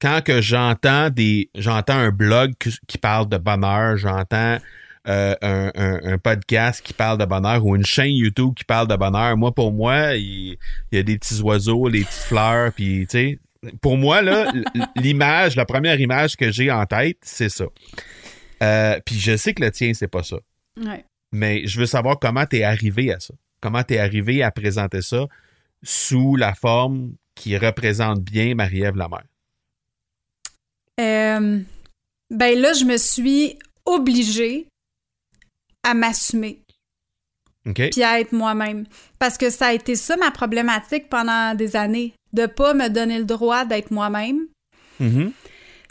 [0.00, 2.52] quand que j'entends des j'entends un blog
[2.86, 4.58] qui, parle de bonheur j'entends
[5.06, 8.88] euh, un, un- un podcast qui parle de bonheur ou une chaîne YouTube qui parle
[8.88, 10.56] de bonheur moi pour moi il,
[10.92, 13.38] il y a des petits oiseaux des petites fleurs puis tu sais
[13.80, 14.52] pour moi là
[14.96, 17.64] l'image la première image que j'ai en tête c'est ça
[18.62, 20.38] euh, puis je sais que le tien, c'est pas ça.
[20.84, 21.04] Ouais.
[21.30, 23.32] Mais je veux savoir comment t'es arrivé à ça.
[23.60, 25.26] Comment t'es arrivé à présenter ça
[25.84, 29.24] sous la forme qui représente bien Marie-Ève Lamère.
[31.00, 31.60] Euh,
[32.30, 34.66] ben là, je me suis obligée
[35.84, 36.60] à m'assumer
[37.66, 37.90] OK?
[37.90, 38.84] puis à être moi-même.
[39.18, 43.18] Parce que ça a été ça ma problématique pendant des années, de pas me donner
[43.18, 44.40] le droit d'être moi-même.
[45.00, 45.32] Mhm.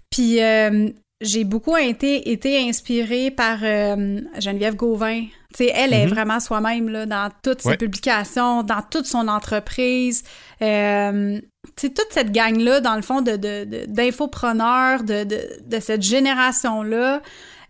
[0.10, 0.90] Puis euh,
[1.22, 5.22] j'ai beaucoup été, été inspirée par euh, Geneviève Gauvin.
[5.56, 6.12] Tu sais, elle est Mhm.
[6.14, 10.24] vraiment soi-même dans toutes ses publications, dans toute son entreprise.
[10.62, 11.40] Euh,
[11.76, 16.02] tu sais, toute cette gang-là, dans le fond, de, de, de- d'infopreneurs de, de, cette
[16.02, 17.22] génération-là,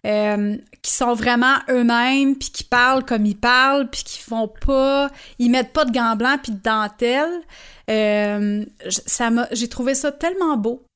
[0.05, 5.09] euh, qui sont vraiment eux-mêmes, puis qui parlent comme ils parlent, puis qui font pas...
[5.39, 7.41] Ils mettent pas de gants blancs puis de dentelle.
[7.89, 8.63] Euh,
[9.51, 10.86] j'ai trouvé ça tellement beau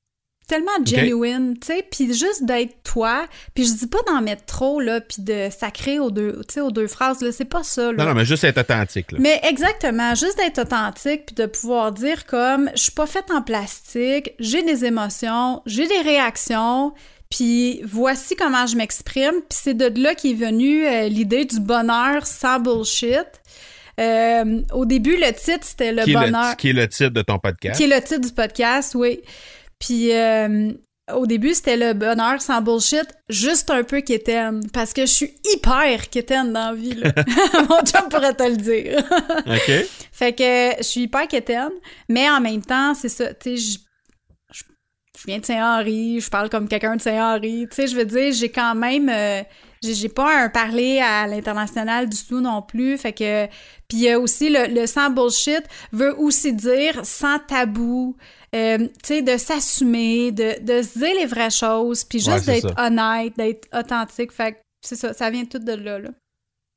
[0.51, 4.81] tellement genuine, tu sais, puis juste d'être toi, puis je dis pas d'en mettre trop,
[4.81, 7.93] là, puis de sacrer aux deux, tu sais, aux deux phrases, là, c'est pas ça,
[7.93, 8.03] là.
[8.03, 9.13] Non, non, mais juste être authentique.
[9.13, 9.19] Là.
[9.21, 13.41] Mais exactement, juste d'être authentique puis de pouvoir dire comme je suis pas faite en
[13.41, 16.91] plastique, j'ai des émotions, j'ai des réactions,
[17.29, 22.27] puis voici comment je m'exprime, puis c'est de là qu'est venue euh, l'idée du bonheur
[22.27, 23.25] sans bullshit.
[24.01, 27.21] Euh, au début, le titre c'était le qui, bonheur le, qui est le titre de
[27.21, 27.77] ton podcast?
[27.77, 29.21] qui est le titre du podcast, oui.
[29.81, 30.71] Puis euh,
[31.13, 35.33] au début, c'était le bonheur sans bullshit, juste un peu quétaine, parce que je suis
[35.53, 37.11] hyper quétaine dans la vie, là.
[37.69, 38.99] Mon chum pourrait te le dire.
[39.45, 39.71] OK?
[40.13, 41.71] fait que je suis hyper quétaine,
[42.07, 43.79] mais en même temps, c'est ça, tu sais, je,
[44.53, 44.63] je-
[45.19, 48.31] je viens de Saint-Henri, je parle comme quelqu'un de Saint-Henri, tu sais, je veux dire,
[48.31, 49.09] j'ai quand même...
[49.09, 49.41] euh,
[49.83, 53.47] j'ai pas un parler à l'international du tout non plus, fait que...
[53.87, 58.15] Puis il y a aussi le, le sans bullshit veut aussi dire sans tabou,
[58.55, 62.73] euh, tu sais, de s'assumer, de, de se dire les vraies choses, puis juste d'être
[62.77, 66.09] honnête, d'être authentique, fait que c'est ça, ça vient tout de là, là.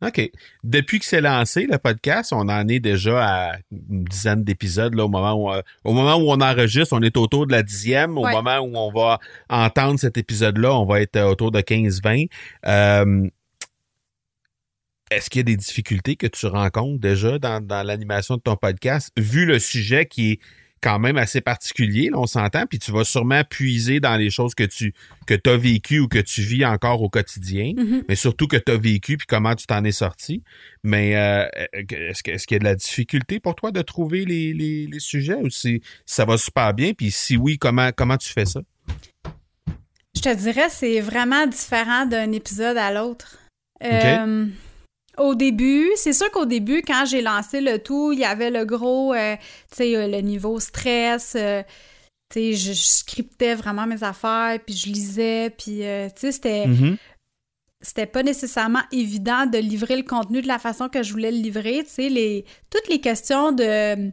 [0.05, 0.21] OK.
[0.65, 4.93] Depuis que c'est lancé, le podcast, on en est déjà à une dizaine d'épisodes.
[4.95, 7.63] Là, au, moment où, euh, au moment où on enregistre, on est autour de la
[7.63, 8.19] dixième.
[8.19, 8.33] Au Ouais.
[8.33, 9.19] moment où on va
[9.49, 12.29] entendre cet épisode-là, on va être euh, autour de 15-20.
[12.67, 13.27] Euh,
[15.11, 18.57] Est-ce qu'il y a des difficultés que tu rencontres déjà dans, dans l'animation de ton
[18.57, 20.41] podcast, vu le sujet qui est
[20.85, 24.55] quand même assez particulier, là, on s'entend, puis tu vas sûrement puiser dans les choses
[24.55, 24.93] que tu
[25.27, 28.05] que as vécues ou que tu vis encore au quotidien Mhm.
[28.07, 30.43] mais surtout que tu as vécu puis comment tu t'en es sorti.
[30.83, 34.27] Mais euh, est-ce que- est-ce qu'il y a de la difficulté pour toi de trouver
[34.27, 36.93] les, les- les sujets ou si ça va super bien?
[36.93, 38.61] Puis si oui, comment, comment tu fais ça?
[40.15, 43.39] Je te dirais, c'est vraiment différent d'un épisode à l'autre.
[43.83, 44.47] Euh,
[45.19, 48.65] Au début, c'est sûr qu'au début, quand j'ai lancé le tout, il y avait le
[48.65, 49.37] gros, euh,
[49.71, 51.35] tu sais, euh, le niveau stress.
[51.37, 51.63] euh,
[52.33, 56.67] tu sais, je, je scriptais vraiment mes affaires, puis je lisais, puis tu sais, c'était
[56.67, 56.97] Mhm.
[57.81, 61.37] c'était pas nécessairement évident de livrer le contenu de la façon que je voulais le
[61.39, 61.85] livrer.
[61.85, 64.11] Tu sais, les, toutes les questions de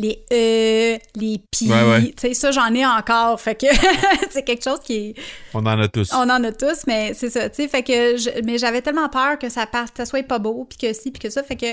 [0.00, 2.04] les e, les pi, Ouais, ouais.
[2.12, 3.40] tu sais, ça, j'en ai encore.
[3.40, 3.66] Fait que
[4.30, 5.14] c'est quelque chose qui est.
[5.54, 6.10] On en a tous.
[6.14, 7.68] On en a tous, mais c'est ça, tu sais.
[7.68, 8.16] Fait que.
[8.16, 10.92] je- mais j'avais tellement peur que ça, passe, que ça soit pas beau, puis que
[10.92, 11.42] si, puis que ça.
[11.42, 11.66] Fait que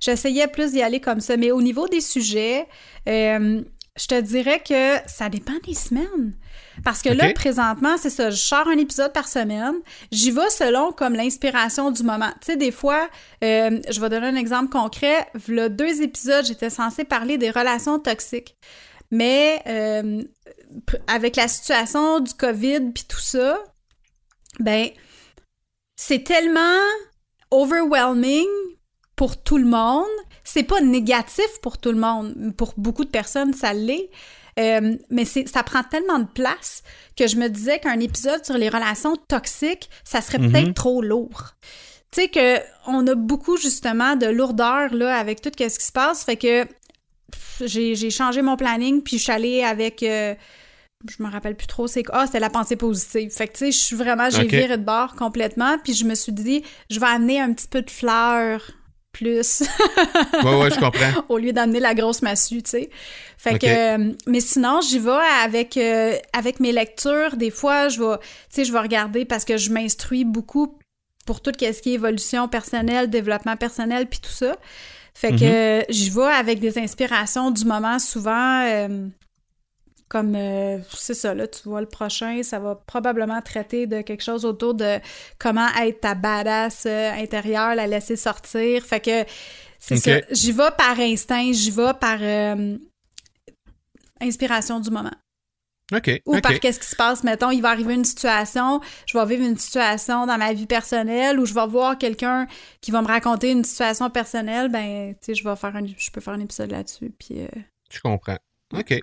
[0.00, 1.36] j'essayais plus d'y aller comme ça.
[1.36, 2.66] Mais au niveau des sujets,
[3.08, 3.60] euh,
[3.98, 6.34] je te dirais que ça dépend des semaines.
[6.84, 9.74] Parce que là, présentement, c'est ça, je sors un épisode par semaine.
[10.10, 12.30] J'y vais selon comme l'inspiration du moment.
[12.40, 13.08] Tu sais, des fois,
[13.44, 15.28] euh, je vais donner un exemple concret.
[15.34, 18.56] V'là deux épisodes, j'étais censée parler des relations toxiques.
[19.10, 20.22] Mais euh,
[21.06, 23.58] avec la situation du COVID puis tout ça,
[24.58, 24.88] ben,
[25.96, 26.78] c'est tellement
[27.50, 28.48] overwhelming
[29.16, 30.06] pour tout le monde.
[30.44, 32.54] C'est pas négatif pour tout le monde.
[32.56, 34.10] Pour beaucoup de personnes, ça l'est.
[34.58, 36.82] Euh, mais ça prend tellement de place
[37.16, 40.52] que je me disais qu'un épisode sur les relations toxiques, ça serait Mhm.
[40.52, 41.54] peut-être trop lourd.
[42.10, 45.92] Tu sais que on a beaucoup justement de lourdeur là avec tout ce qui se
[45.92, 46.66] passe, fait que
[47.64, 50.34] j'ai, changé mon planning puis je suis allée avec euh,
[51.08, 52.18] je me rappelle plus trop c'est quoi.
[52.20, 53.30] Ah, c'était la pensée positive.
[53.30, 54.50] Fait que tu sais, je suis vraiment j'ai Ok.
[54.50, 57.80] viré de bord complètement puis je me suis dit je vais amener un petit peu
[57.82, 58.60] de fleurs
[59.12, 59.62] plus
[60.44, 61.24] Ouais, ouais, je comprends.
[61.28, 62.90] au lieu d'amener la grosse massue, tu sais.
[63.36, 65.10] Fait que, euh, mais sinon, j'y vais
[65.42, 67.36] avec, euh, avec mes lectures.
[67.36, 70.78] Des fois, je vais, tu sais, je vais regarder parce que je m'instruis beaucoup
[71.26, 74.56] pour tout ce qui est évolution personnelle, développement personnel, puis tout ça.
[75.14, 78.64] Fait que euh, j'y vais avec des inspirations du moment, souvent.
[78.66, 79.08] euh,
[80.12, 84.22] comme, euh, c'est ça, là, tu vois, le prochain, ça va probablement traiter de quelque
[84.22, 84.98] chose autour de
[85.38, 88.84] comment être ta badass euh, intérieure, la laisser sortir.
[88.84, 89.24] Fait que,
[89.78, 90.20] c'est ça.
[90.30, 92.76] J'y vais par instinct, j'y vais par euh,
[94.20, 95.14] inspiration du moment.
[96.26, 99.46] Ou par qu'est-ce qui se passe, mettons, il va arriver une situation, je vais vivre
[99.48, 102.46] une situation dans ma vie personnelle ou je vais voir quelqu'un
[102.82, 106.10] qui va me raconter une situation personnelle, ben, tu sais, je vais faire un, je
[106.10, 107.40] peux faire un épisode là-dessus, puis...
[107.40, 107.48] euh,
[107.90, 108.36] Je comprends.
[108.72, 109.00] OK.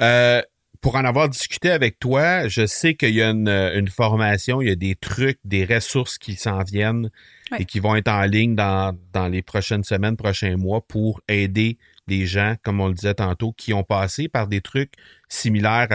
[0.00, 0.42] Euh,
[0.80, 4.68] pour en avoir discuté avec toi, je sais qu'il y a une, une formation, il
[4.68, 7.10] y a des trucs, des ressources qui s'en viennent
[7.58, 11.76] et qui vont être en ligne dans, dans les prochaines semaines, prochains mois pour aider
[12.06, 14.92] des gens, comme on le disait tantôt, qui ont passé par des trucs
[15.28, 15.88] similaires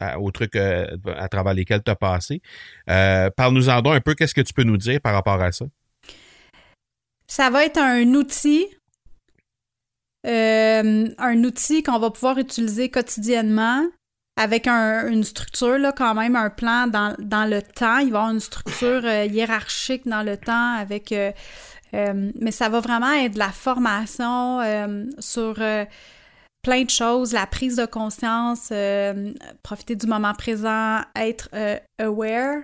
[0.00, 2.40] à, aux trucs euh, à travers lesquels tu as passé.
[2.88, 5.66] Euh, Parle-nous-en donc un peu, qu'est-ce que tu peux nous dire par rapport à ça?
[7.26, 8.66] Ça va être un outil,
[10.26, 13.82] euh, un outil qu'on va pouvoir utiliser quotidiennement
[14.36, 17.98] avec un- une structure, là, quand même, un plan dans, dans le temps.
[17.98, 21.12] Il va y avoir une structure euh, hiérarchique dans le temps avec...
[21.12, 21.30] euh,
[21.92, 24.58] mais ça va vraiment être de la formation
[25.20, 25.54] sur
[26.62, 28.72] plein de choses, la prise de conscience,
[29.62, 31.48] profiter du moment présent, être
[32.00, 32.62] aware,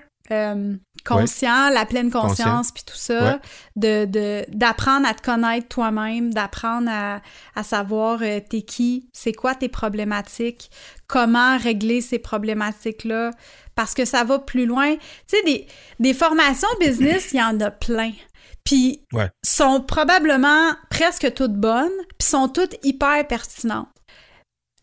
[1.04, 3.38] conscient, la pleine conscience, puis tout ça, Ouais.
[3.76, 7.20] de de- d'apprendre à te connaître toi-même, d'apprendre à,
[7.54, 10.70] à savoir euh, t'es qui, c'est quoi tes problématiques,
[11.06, 13.30] comment régler ces problématiques-là,
[13.74, 14.94] parce que ça va plus loin.
[14.96, 15.66] Tu sais, des,
[15.98, 18.12] des formations business, il y en a plein.
[18.64, 19.30] Puis Ouais.
[19.44, 23.88] sont probablement presque toutes bonnes, puis sont toutes hyper pertinentes.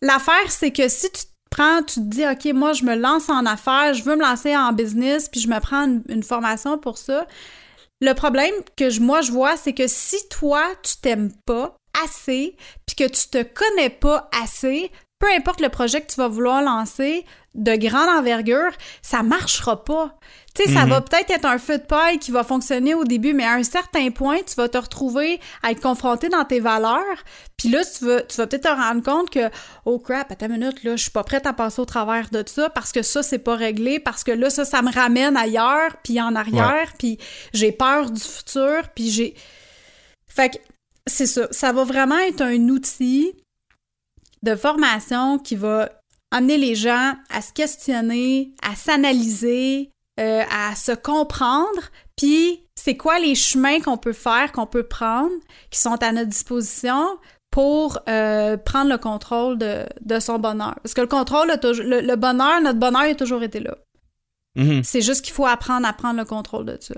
[0.02, 3.46] L'affaire, c'est que si tu prends, tu te dis, OK, moi, je me lance en
[3.46, 7.28] affaires, je veux me lancer en business, puis je me prends une, formation pour ça.
[8.02, 12.96] Le problème que moi, je vois, c'est que si toi, tu t'aimes pas assez, puis
[12.96, 17.26] que tu te connais pas assez, peu importe le projet que tu vas vouloir lancer,
[17.56, 18.72] de grande envergure,
[19.02, 20.18] ça marchera pas.
[20.58, 20.90] Tu sais, ça Mhm.
[20.90, 23.64] va peut-être être un feu de paille qui va fonctionner au début, mais à un
[23.64, 27.24] certain point, tu vas te retrouver à être confronté dans tes valeurs.
[27.58, 29.52] Puis là, tu vas, tu vas peut-être te rendre compte que,
[29.86, 32.44] oh crap, attends une minute, là, je suis pas prête à passer au travers de
[32.48, 35.96] ça parce que ça, c'est pas réglé, parce que là, ça, ça me ramène ailleurs,
[36.04, 37.20] puis en arrière, puis
[37.54, 39.36] j'ai peur du futur, puis j'ai...
[40.28, 40.58] Fait que
[41.06, 41.48] c'est ça.
[41.52, 43.34] Ça va vraiment être un outil
[44.44, 45.90] de formation qui va
[46.32, 51.82] amener les gens à se questionner, à s'analyser, euh, à se comprendre,
[52.16, 55.32] puis c'est quoi les chemins qu'on peut faire, qu'on peut prendre,
[55.70, 57.18] qui sont à notre disposition
[57.52, 60.76] pour euh, prendre le contrôle de, de son bonheur.
[60.84, 63.78] Parce que le contrôle, le, le bonheur, notre bonheur a toujours été là.
[64.56, 64.84] Mhm.
[64.84, 66.96] C'est juste qu'il faut apprendre à prendre le contrôle de ça.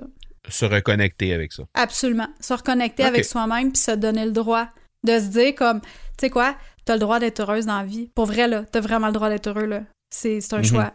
[0.48, 1.64] Se reconnecter avec ça.
[1.74, 2.28] Absolument.
[2.40, 4.68] Se reconnecter avec soi-même puis se donner le droit
[5.04, 5.88] de se dire comme, tu
[6.22, 6.56] sais quoi,
[6.86, 8.10] t'as le droit d'être heureuse dans la vie.
[8.16, 9.84] Pour vrai, là, t'as vraiment le droit d'être heureux, là.
[10.10, 10.64] C'est un Mhm.
[10.64, 10.94] choix.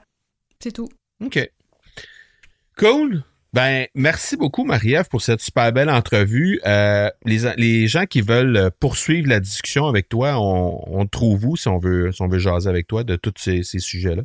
[0.62, 0.88] C'est tout.
[1.24, 1.38] OK.
[2.76, 3.22] Cool.
[3.54, 6.60] Ben, merci beaucoup, Marie-Ève, pour cette super belle entrevue.
[6.66, 11.46] Euh, les, les gens qui veulent euh, poursuivre la discussion avec toi, on, on trouve
[11.46, 14.22] où si on veut, si on veut jaser avec toi de tous ces, ces sujets-là?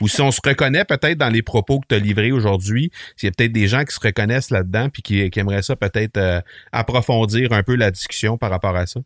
[0.00, 3.28] Ou si on se reconnaît peut-être dans les propos que tu as livrés aujourd'hui, s'il
[3.28, 6.16] y a peut-être des gens qui se reconnaissent là-dedans puis qui, qui aimeraient ça peut-être
[6.16, 6.40] euh,
[6.72, 8.98] approfondir un peu la discussion par rapport à ça?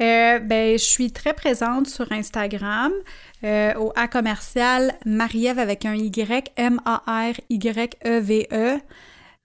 [0.00, 2.92] Euh, ben, je suis très présente sur Instagram
[3.42, 7.18] euh, au A commercial Marie-Ève avec un Y, M-A-R-Y-E-V-E,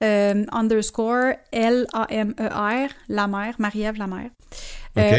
[0.04, 4.30] euh, underscore L-A-M-E-R, la mère, Marie-Ève la mère.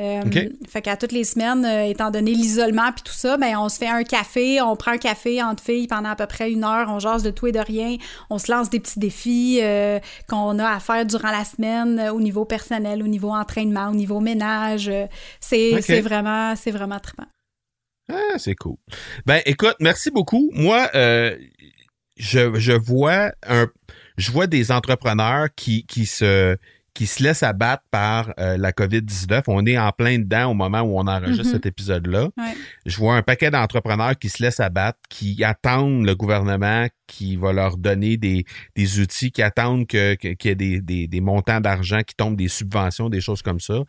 [0.01, 0.23] Euh.
[0.67, 3.77] Fait qu'à toutes les semaines, euh, étant donné l'isolement puis tout ça, ben on se
[3.77, 6.89] fait un café, on prend un café entre filles pendant à peu près une heure,
[6.89, 7.99] on jase de tout et de rien,
[8.31, 12.13] on se lance des petits défis euh, qu'on a à faire durant la semaine euh,
[12.13, 14.91] au niveau personnel, au niveau entraînement, au niveau ménage.
[15.41, 17.27] c'est vraiment, c'est vraiment trippant.
[18.11, 18.77] Ah, c'est cool.
[19.27, 20.51] Ben, écoute, merci beaucoup.
[20.55, 20.89] Moi,
[22.17, 23.69] je, je vois un,
[24.17, 26.57] je vois des entrepreneurs qui, qui se,
[26.95, 29.45] qui se laissent abattre par euh, la COVID-19.
[29.47, 31.53] On est en plein dedans au moment où on enregistre Mhm.
[31.53, 32.25] cet épisode-là.
[32.37, 32.55] Ouais.
[32.85, 37.53] Je vois un paquet d'entrepreneurs qui se laissent abattre, qui attendent le gouvernement qui va
[37.53, 38.45] leur donner des,
[38.77, 42.37] des outils, qui attendent que- qu'il y ait des, des, des montants d'argent qui tombent,
[42.37, 43.81] des subventions, des choses comme ça.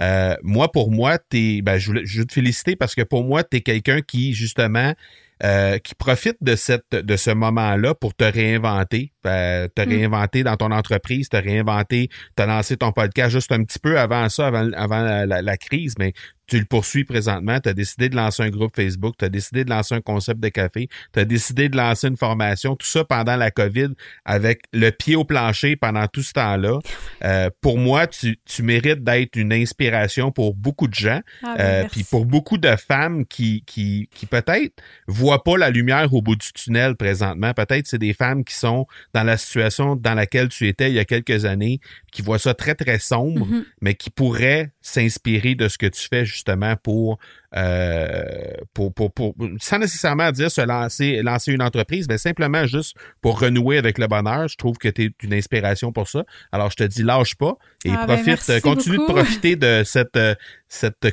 [0.00, 3.24] Euh, moi, pour moi, t'es, ben, je, voulais- je veux te féliciter parce que pour
[3.24, 4.94] moi, tu es quelqu'un qui, justement,
[5.42, 9.88] euh, qui profite de cette de ce moment-là pour te réinventer, euh, te Mm.
[9.88, 14.28] réinventer dans ton entreprise, te réinventer, te lancer ton podcast juste un petit peu avant
[14.28, 16.12] ça, avant, avant la, la- la crise, mais
[16.46, 19.64] tu le poursuis présentement, tu as décidé de lancer un groupe Facebook, tu as décidé
[19.64, 23.04] de lancer un concept de café, tu as décidé de lancer une formation, tout ça
[23.04, 23.90] pendant la COVID
[24.24, 26.78] avec le pied au plancher pendant tout ce temps-là.
[27.22, 31.20] Euh, pour moi, tu, tu mérites d'être une inspiration pour beaucoup de gens.
[31.44, 31.88] Ah, ben, Euh.
[31.92, 34.72] Puis pour beaucoup de femmes qui, qui, qui peut-être
[35.06, 38.86] voient pas la lumière au bout du tunnel présentement, peut-être c'est des femmes qui sont
[39.12, 41.80] dans la situation dans laquelle tu étais il y a quelques années,
[42.12, 43.64] qui voient ça très, très sombre, Mhm.
[43.80, 47.18] mais qui pourraient s'inspirer de ce que tu fais justement pour,
[47.56, 52.96] euh, pour, pour, pour, sans nécessairement dire se lancer, lancer une entreprise, mais simplement juste
[53.20, 54.48] pour renouer avec le bonheur.
[54.48, 56.24] Je trouve que tu es une inspiration pour ça.
[56.52, 59.12] Alors, je te dis, lâche pas et Ah, ben, profite, continue beaucoup.
[59.12, 60.34] de profiter de cette, euh,
[60.68, 61.06] cette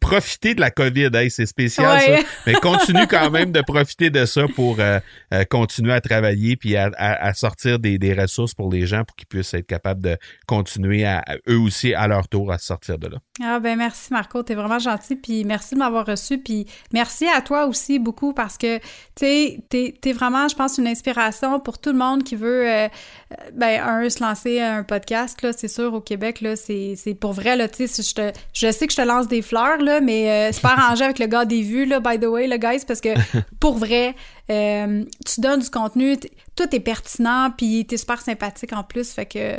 [0.00, 1.10] profiter de la COVID.
[1.14, 2.18] Hey, c'est spécial Ouais.
[2.18, 2.22] ça.
[2.46, 4.98] Mais continue quand même de profiter de ça pour euh,
[5.32, 9.04] euh, continuer à travailler puis à, à- à sortir des, des ressources pour les gens
[9.04, 12.97] pour qu'ils puissent être capables de continuer à eux aussi à leur tour à sortir
[12.98, 13.18] de là.
[13.42, 17.40] Ah ben merci Marco, t'es vraiment gentil, puis merci de m'avoir reçu, puis merci à
[17.40, 18.84] toi aussi beaucoup parce que tu
[19.16, 23.34] sais, t'es, vraiment, je pense, une inspiration pour tout le monde qui veut, euh, euh,
[23.54, 27.32] ben un se lancer un podcast là, c'est sûr au Québec là, c'est, c'est pour
[27.32, 30.00] vrai là, tu sais, je te, je sais que je te lance des fleurs là,
[30.00, 32.56] mais euh, c'est pas arrangé avec le gars des vues là, by the way, le
[32.56, 33.10] guys, parce que
[33.60, 34.14] pour vrai,
[34.50, 36.16] euh, tu donnes du contenu,
[36.56, 39.58] tout est pertinent, puis t'es super sympathique en plus, fait que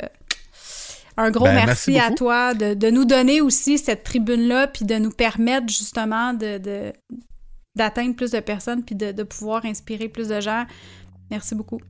[1.16, 4.84] un gros Ben, merci, merci à toi de, de nous donner aussi cette tribune-là, puis
[4.84, 6.92] de nous permettre justement de, de,
[7.76, 10.64] d'atteindre plus de personnes puis de, de pouvoir inspirer plus de gens.
[11.30, 11.80] Merci beaucoup.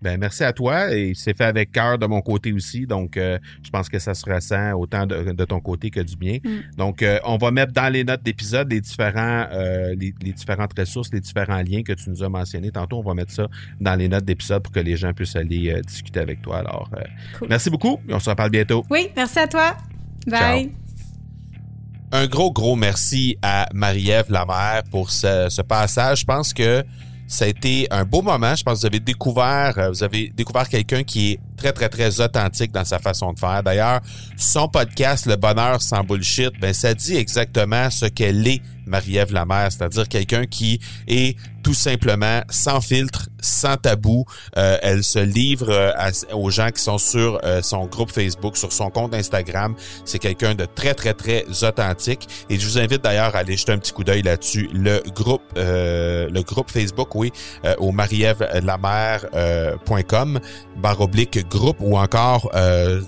[0.00, 2.86] Ben, merci à toi et c'est fait avec cœur de mon côté aussi.
[2.86, 6.14] Donc, euh, je pense que ça se ressent autant de, de ton côté que du
[6.20, 6.38] mien.
[6.44, 6.76] Mm.
[6.76, 10.78] Donc, euh, on va mettre dans les notes d'épisode les différents, euh, les, les différentes
[10.78, 12.70] ressources, les différents liens que tu nous as mentionnés.
[12.70, 13.46] Tantôt, on va mettre ça
[13.80, 16.58] dans les notes d'épisode pour que les gens puissent aller euh, discuter avec toi.
[16.58, 17.02] Alors, euh,
[17.38, 17.48] Cool.
[17.48, 18.84] merci beaucoup et on se reparle bientôt.
[18.90, 19.76] Oui, merci à toi.
[20.26, 20.72] Bye.
[22.12, 26.20] un gros, gros merci à Marie-Ève Lamère pour ce, ce passage.
[26.20, 26.84] Je pense que
[27.28, 28.56] ça a été un beau moment.
[28.56, 31.90] Je pense que vous avez découvert, euh, vous avez découvert quelqu'un qui est très, très,
[31.90, 33.62] très authentique dans sa façon de faire.
[33.62, 34.00] D'ailleurs,
[34.36, 39.70] son podcast, Le Bonheur sans bullshit, ben, ça dit exactement ce qu'elle est, Marie-Ève Lamère,
[39.70, 44.24] c'est-à-dire quelqu'un qui est tout simplement sans filtre, sans tabou.
[44.56, 45.92] Euh, elle se livre euh,
[46.32, 49.74] aux gens qui sont sur euh, son groupe Facebook, sur son compte Instagram.
[50.06, 52.26] C'est quelqu'un de très, très, très authentique.
[52.48, 54.70] Et je vous invite d'ailleurs à aller jeter un petit coup d'œil là-dessus.
[54.72, 57.30] Le groupe, le groupe Facebook, oui,
[57.78, 60.40] au marièvelamer.com,
[60.76, 62.50] barre oblique groupe ou encore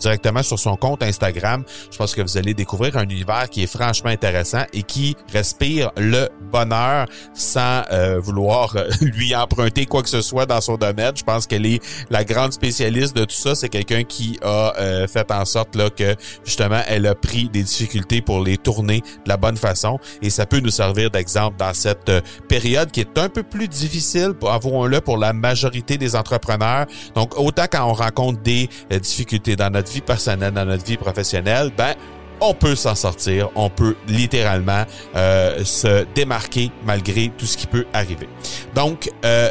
[0.01, 1.65] directement sur son compte Instagram.
[1.91, 5.70] Je pense que vous allez découvrir un univers qui est franchement intéressant et qui respire
[5.97, 11.13] le bonheur sans euh, vouloir euh, lui emprunter quoi que ce soit dans son domaine.
[11.17, 13.55] Je pense qu'elle est la grande spécialiste de tout ça.
[13.55, 17.63] C'est quelqu'un qui a euh, fait en sorte là que justement elle a pris des
[17.63, 21.75] difficultés pour les tourner de la bonne façon et ça peut nous servir d'exemple dans
[21.75, 26.87] cette euh, période qui est un peu plus difficile, avouons-le, pour la majorité des entrepreneurs.
[27.15, 30.97] Donc autant quand on rencontre des euh, difficultés dans notre vie personnelle, dans notre vie
[30.97, 31.95] professionnelle, ben
[32.41, 34.85] on peut s'en sortir, on peut littéralement
[35.15, 38.29] euh, se démarquer malgré tout ce qui peut arriver.
[38.75, 39.51] Donc, euh,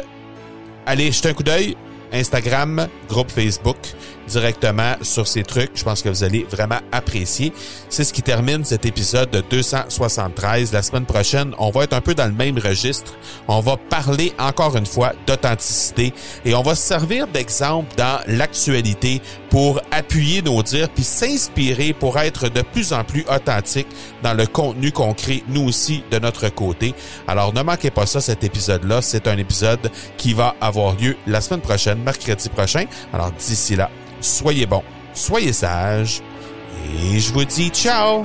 [0.86, 1.76] allez jeter un coup d'œil.
[2.12, 3.76] Instagram, groupe Facebook,
[4.30, 5.72] directement sur ces trucs.
[5.74, 7.52] Je pense que vous allez vraiment apprécier.
[7.88, 10.72] C'est ce qui termine cet épisode de 273.
[10.72, 13.14] La semaine prochaine, on va être un peu dans le même registre.
[13.48, 16.14] On va parler encore une fois d'authenticité
[16.44, 19.20] et on va se servir d'exemple dans l'actualité
[19.50, 23.88] pour appuyer nos dires puis s'inspirer pour être de plus en plus authentique
[24.22, 26.94] dans le contenu qu'on crée nous aussi de notre côté.
[27.26, 31.40] Alors ne manquez pas ça cet épisode-là, c'est un épisode qui va avoir lieu la
[31.40, 32.84] semaine prochaine, mercredi prochain.
[33.12, 33.90] Alors d'ici là,
[34.20, 36.22] soyez bons, soyez sages
[37.12, 38.24] et je vous dis ciao.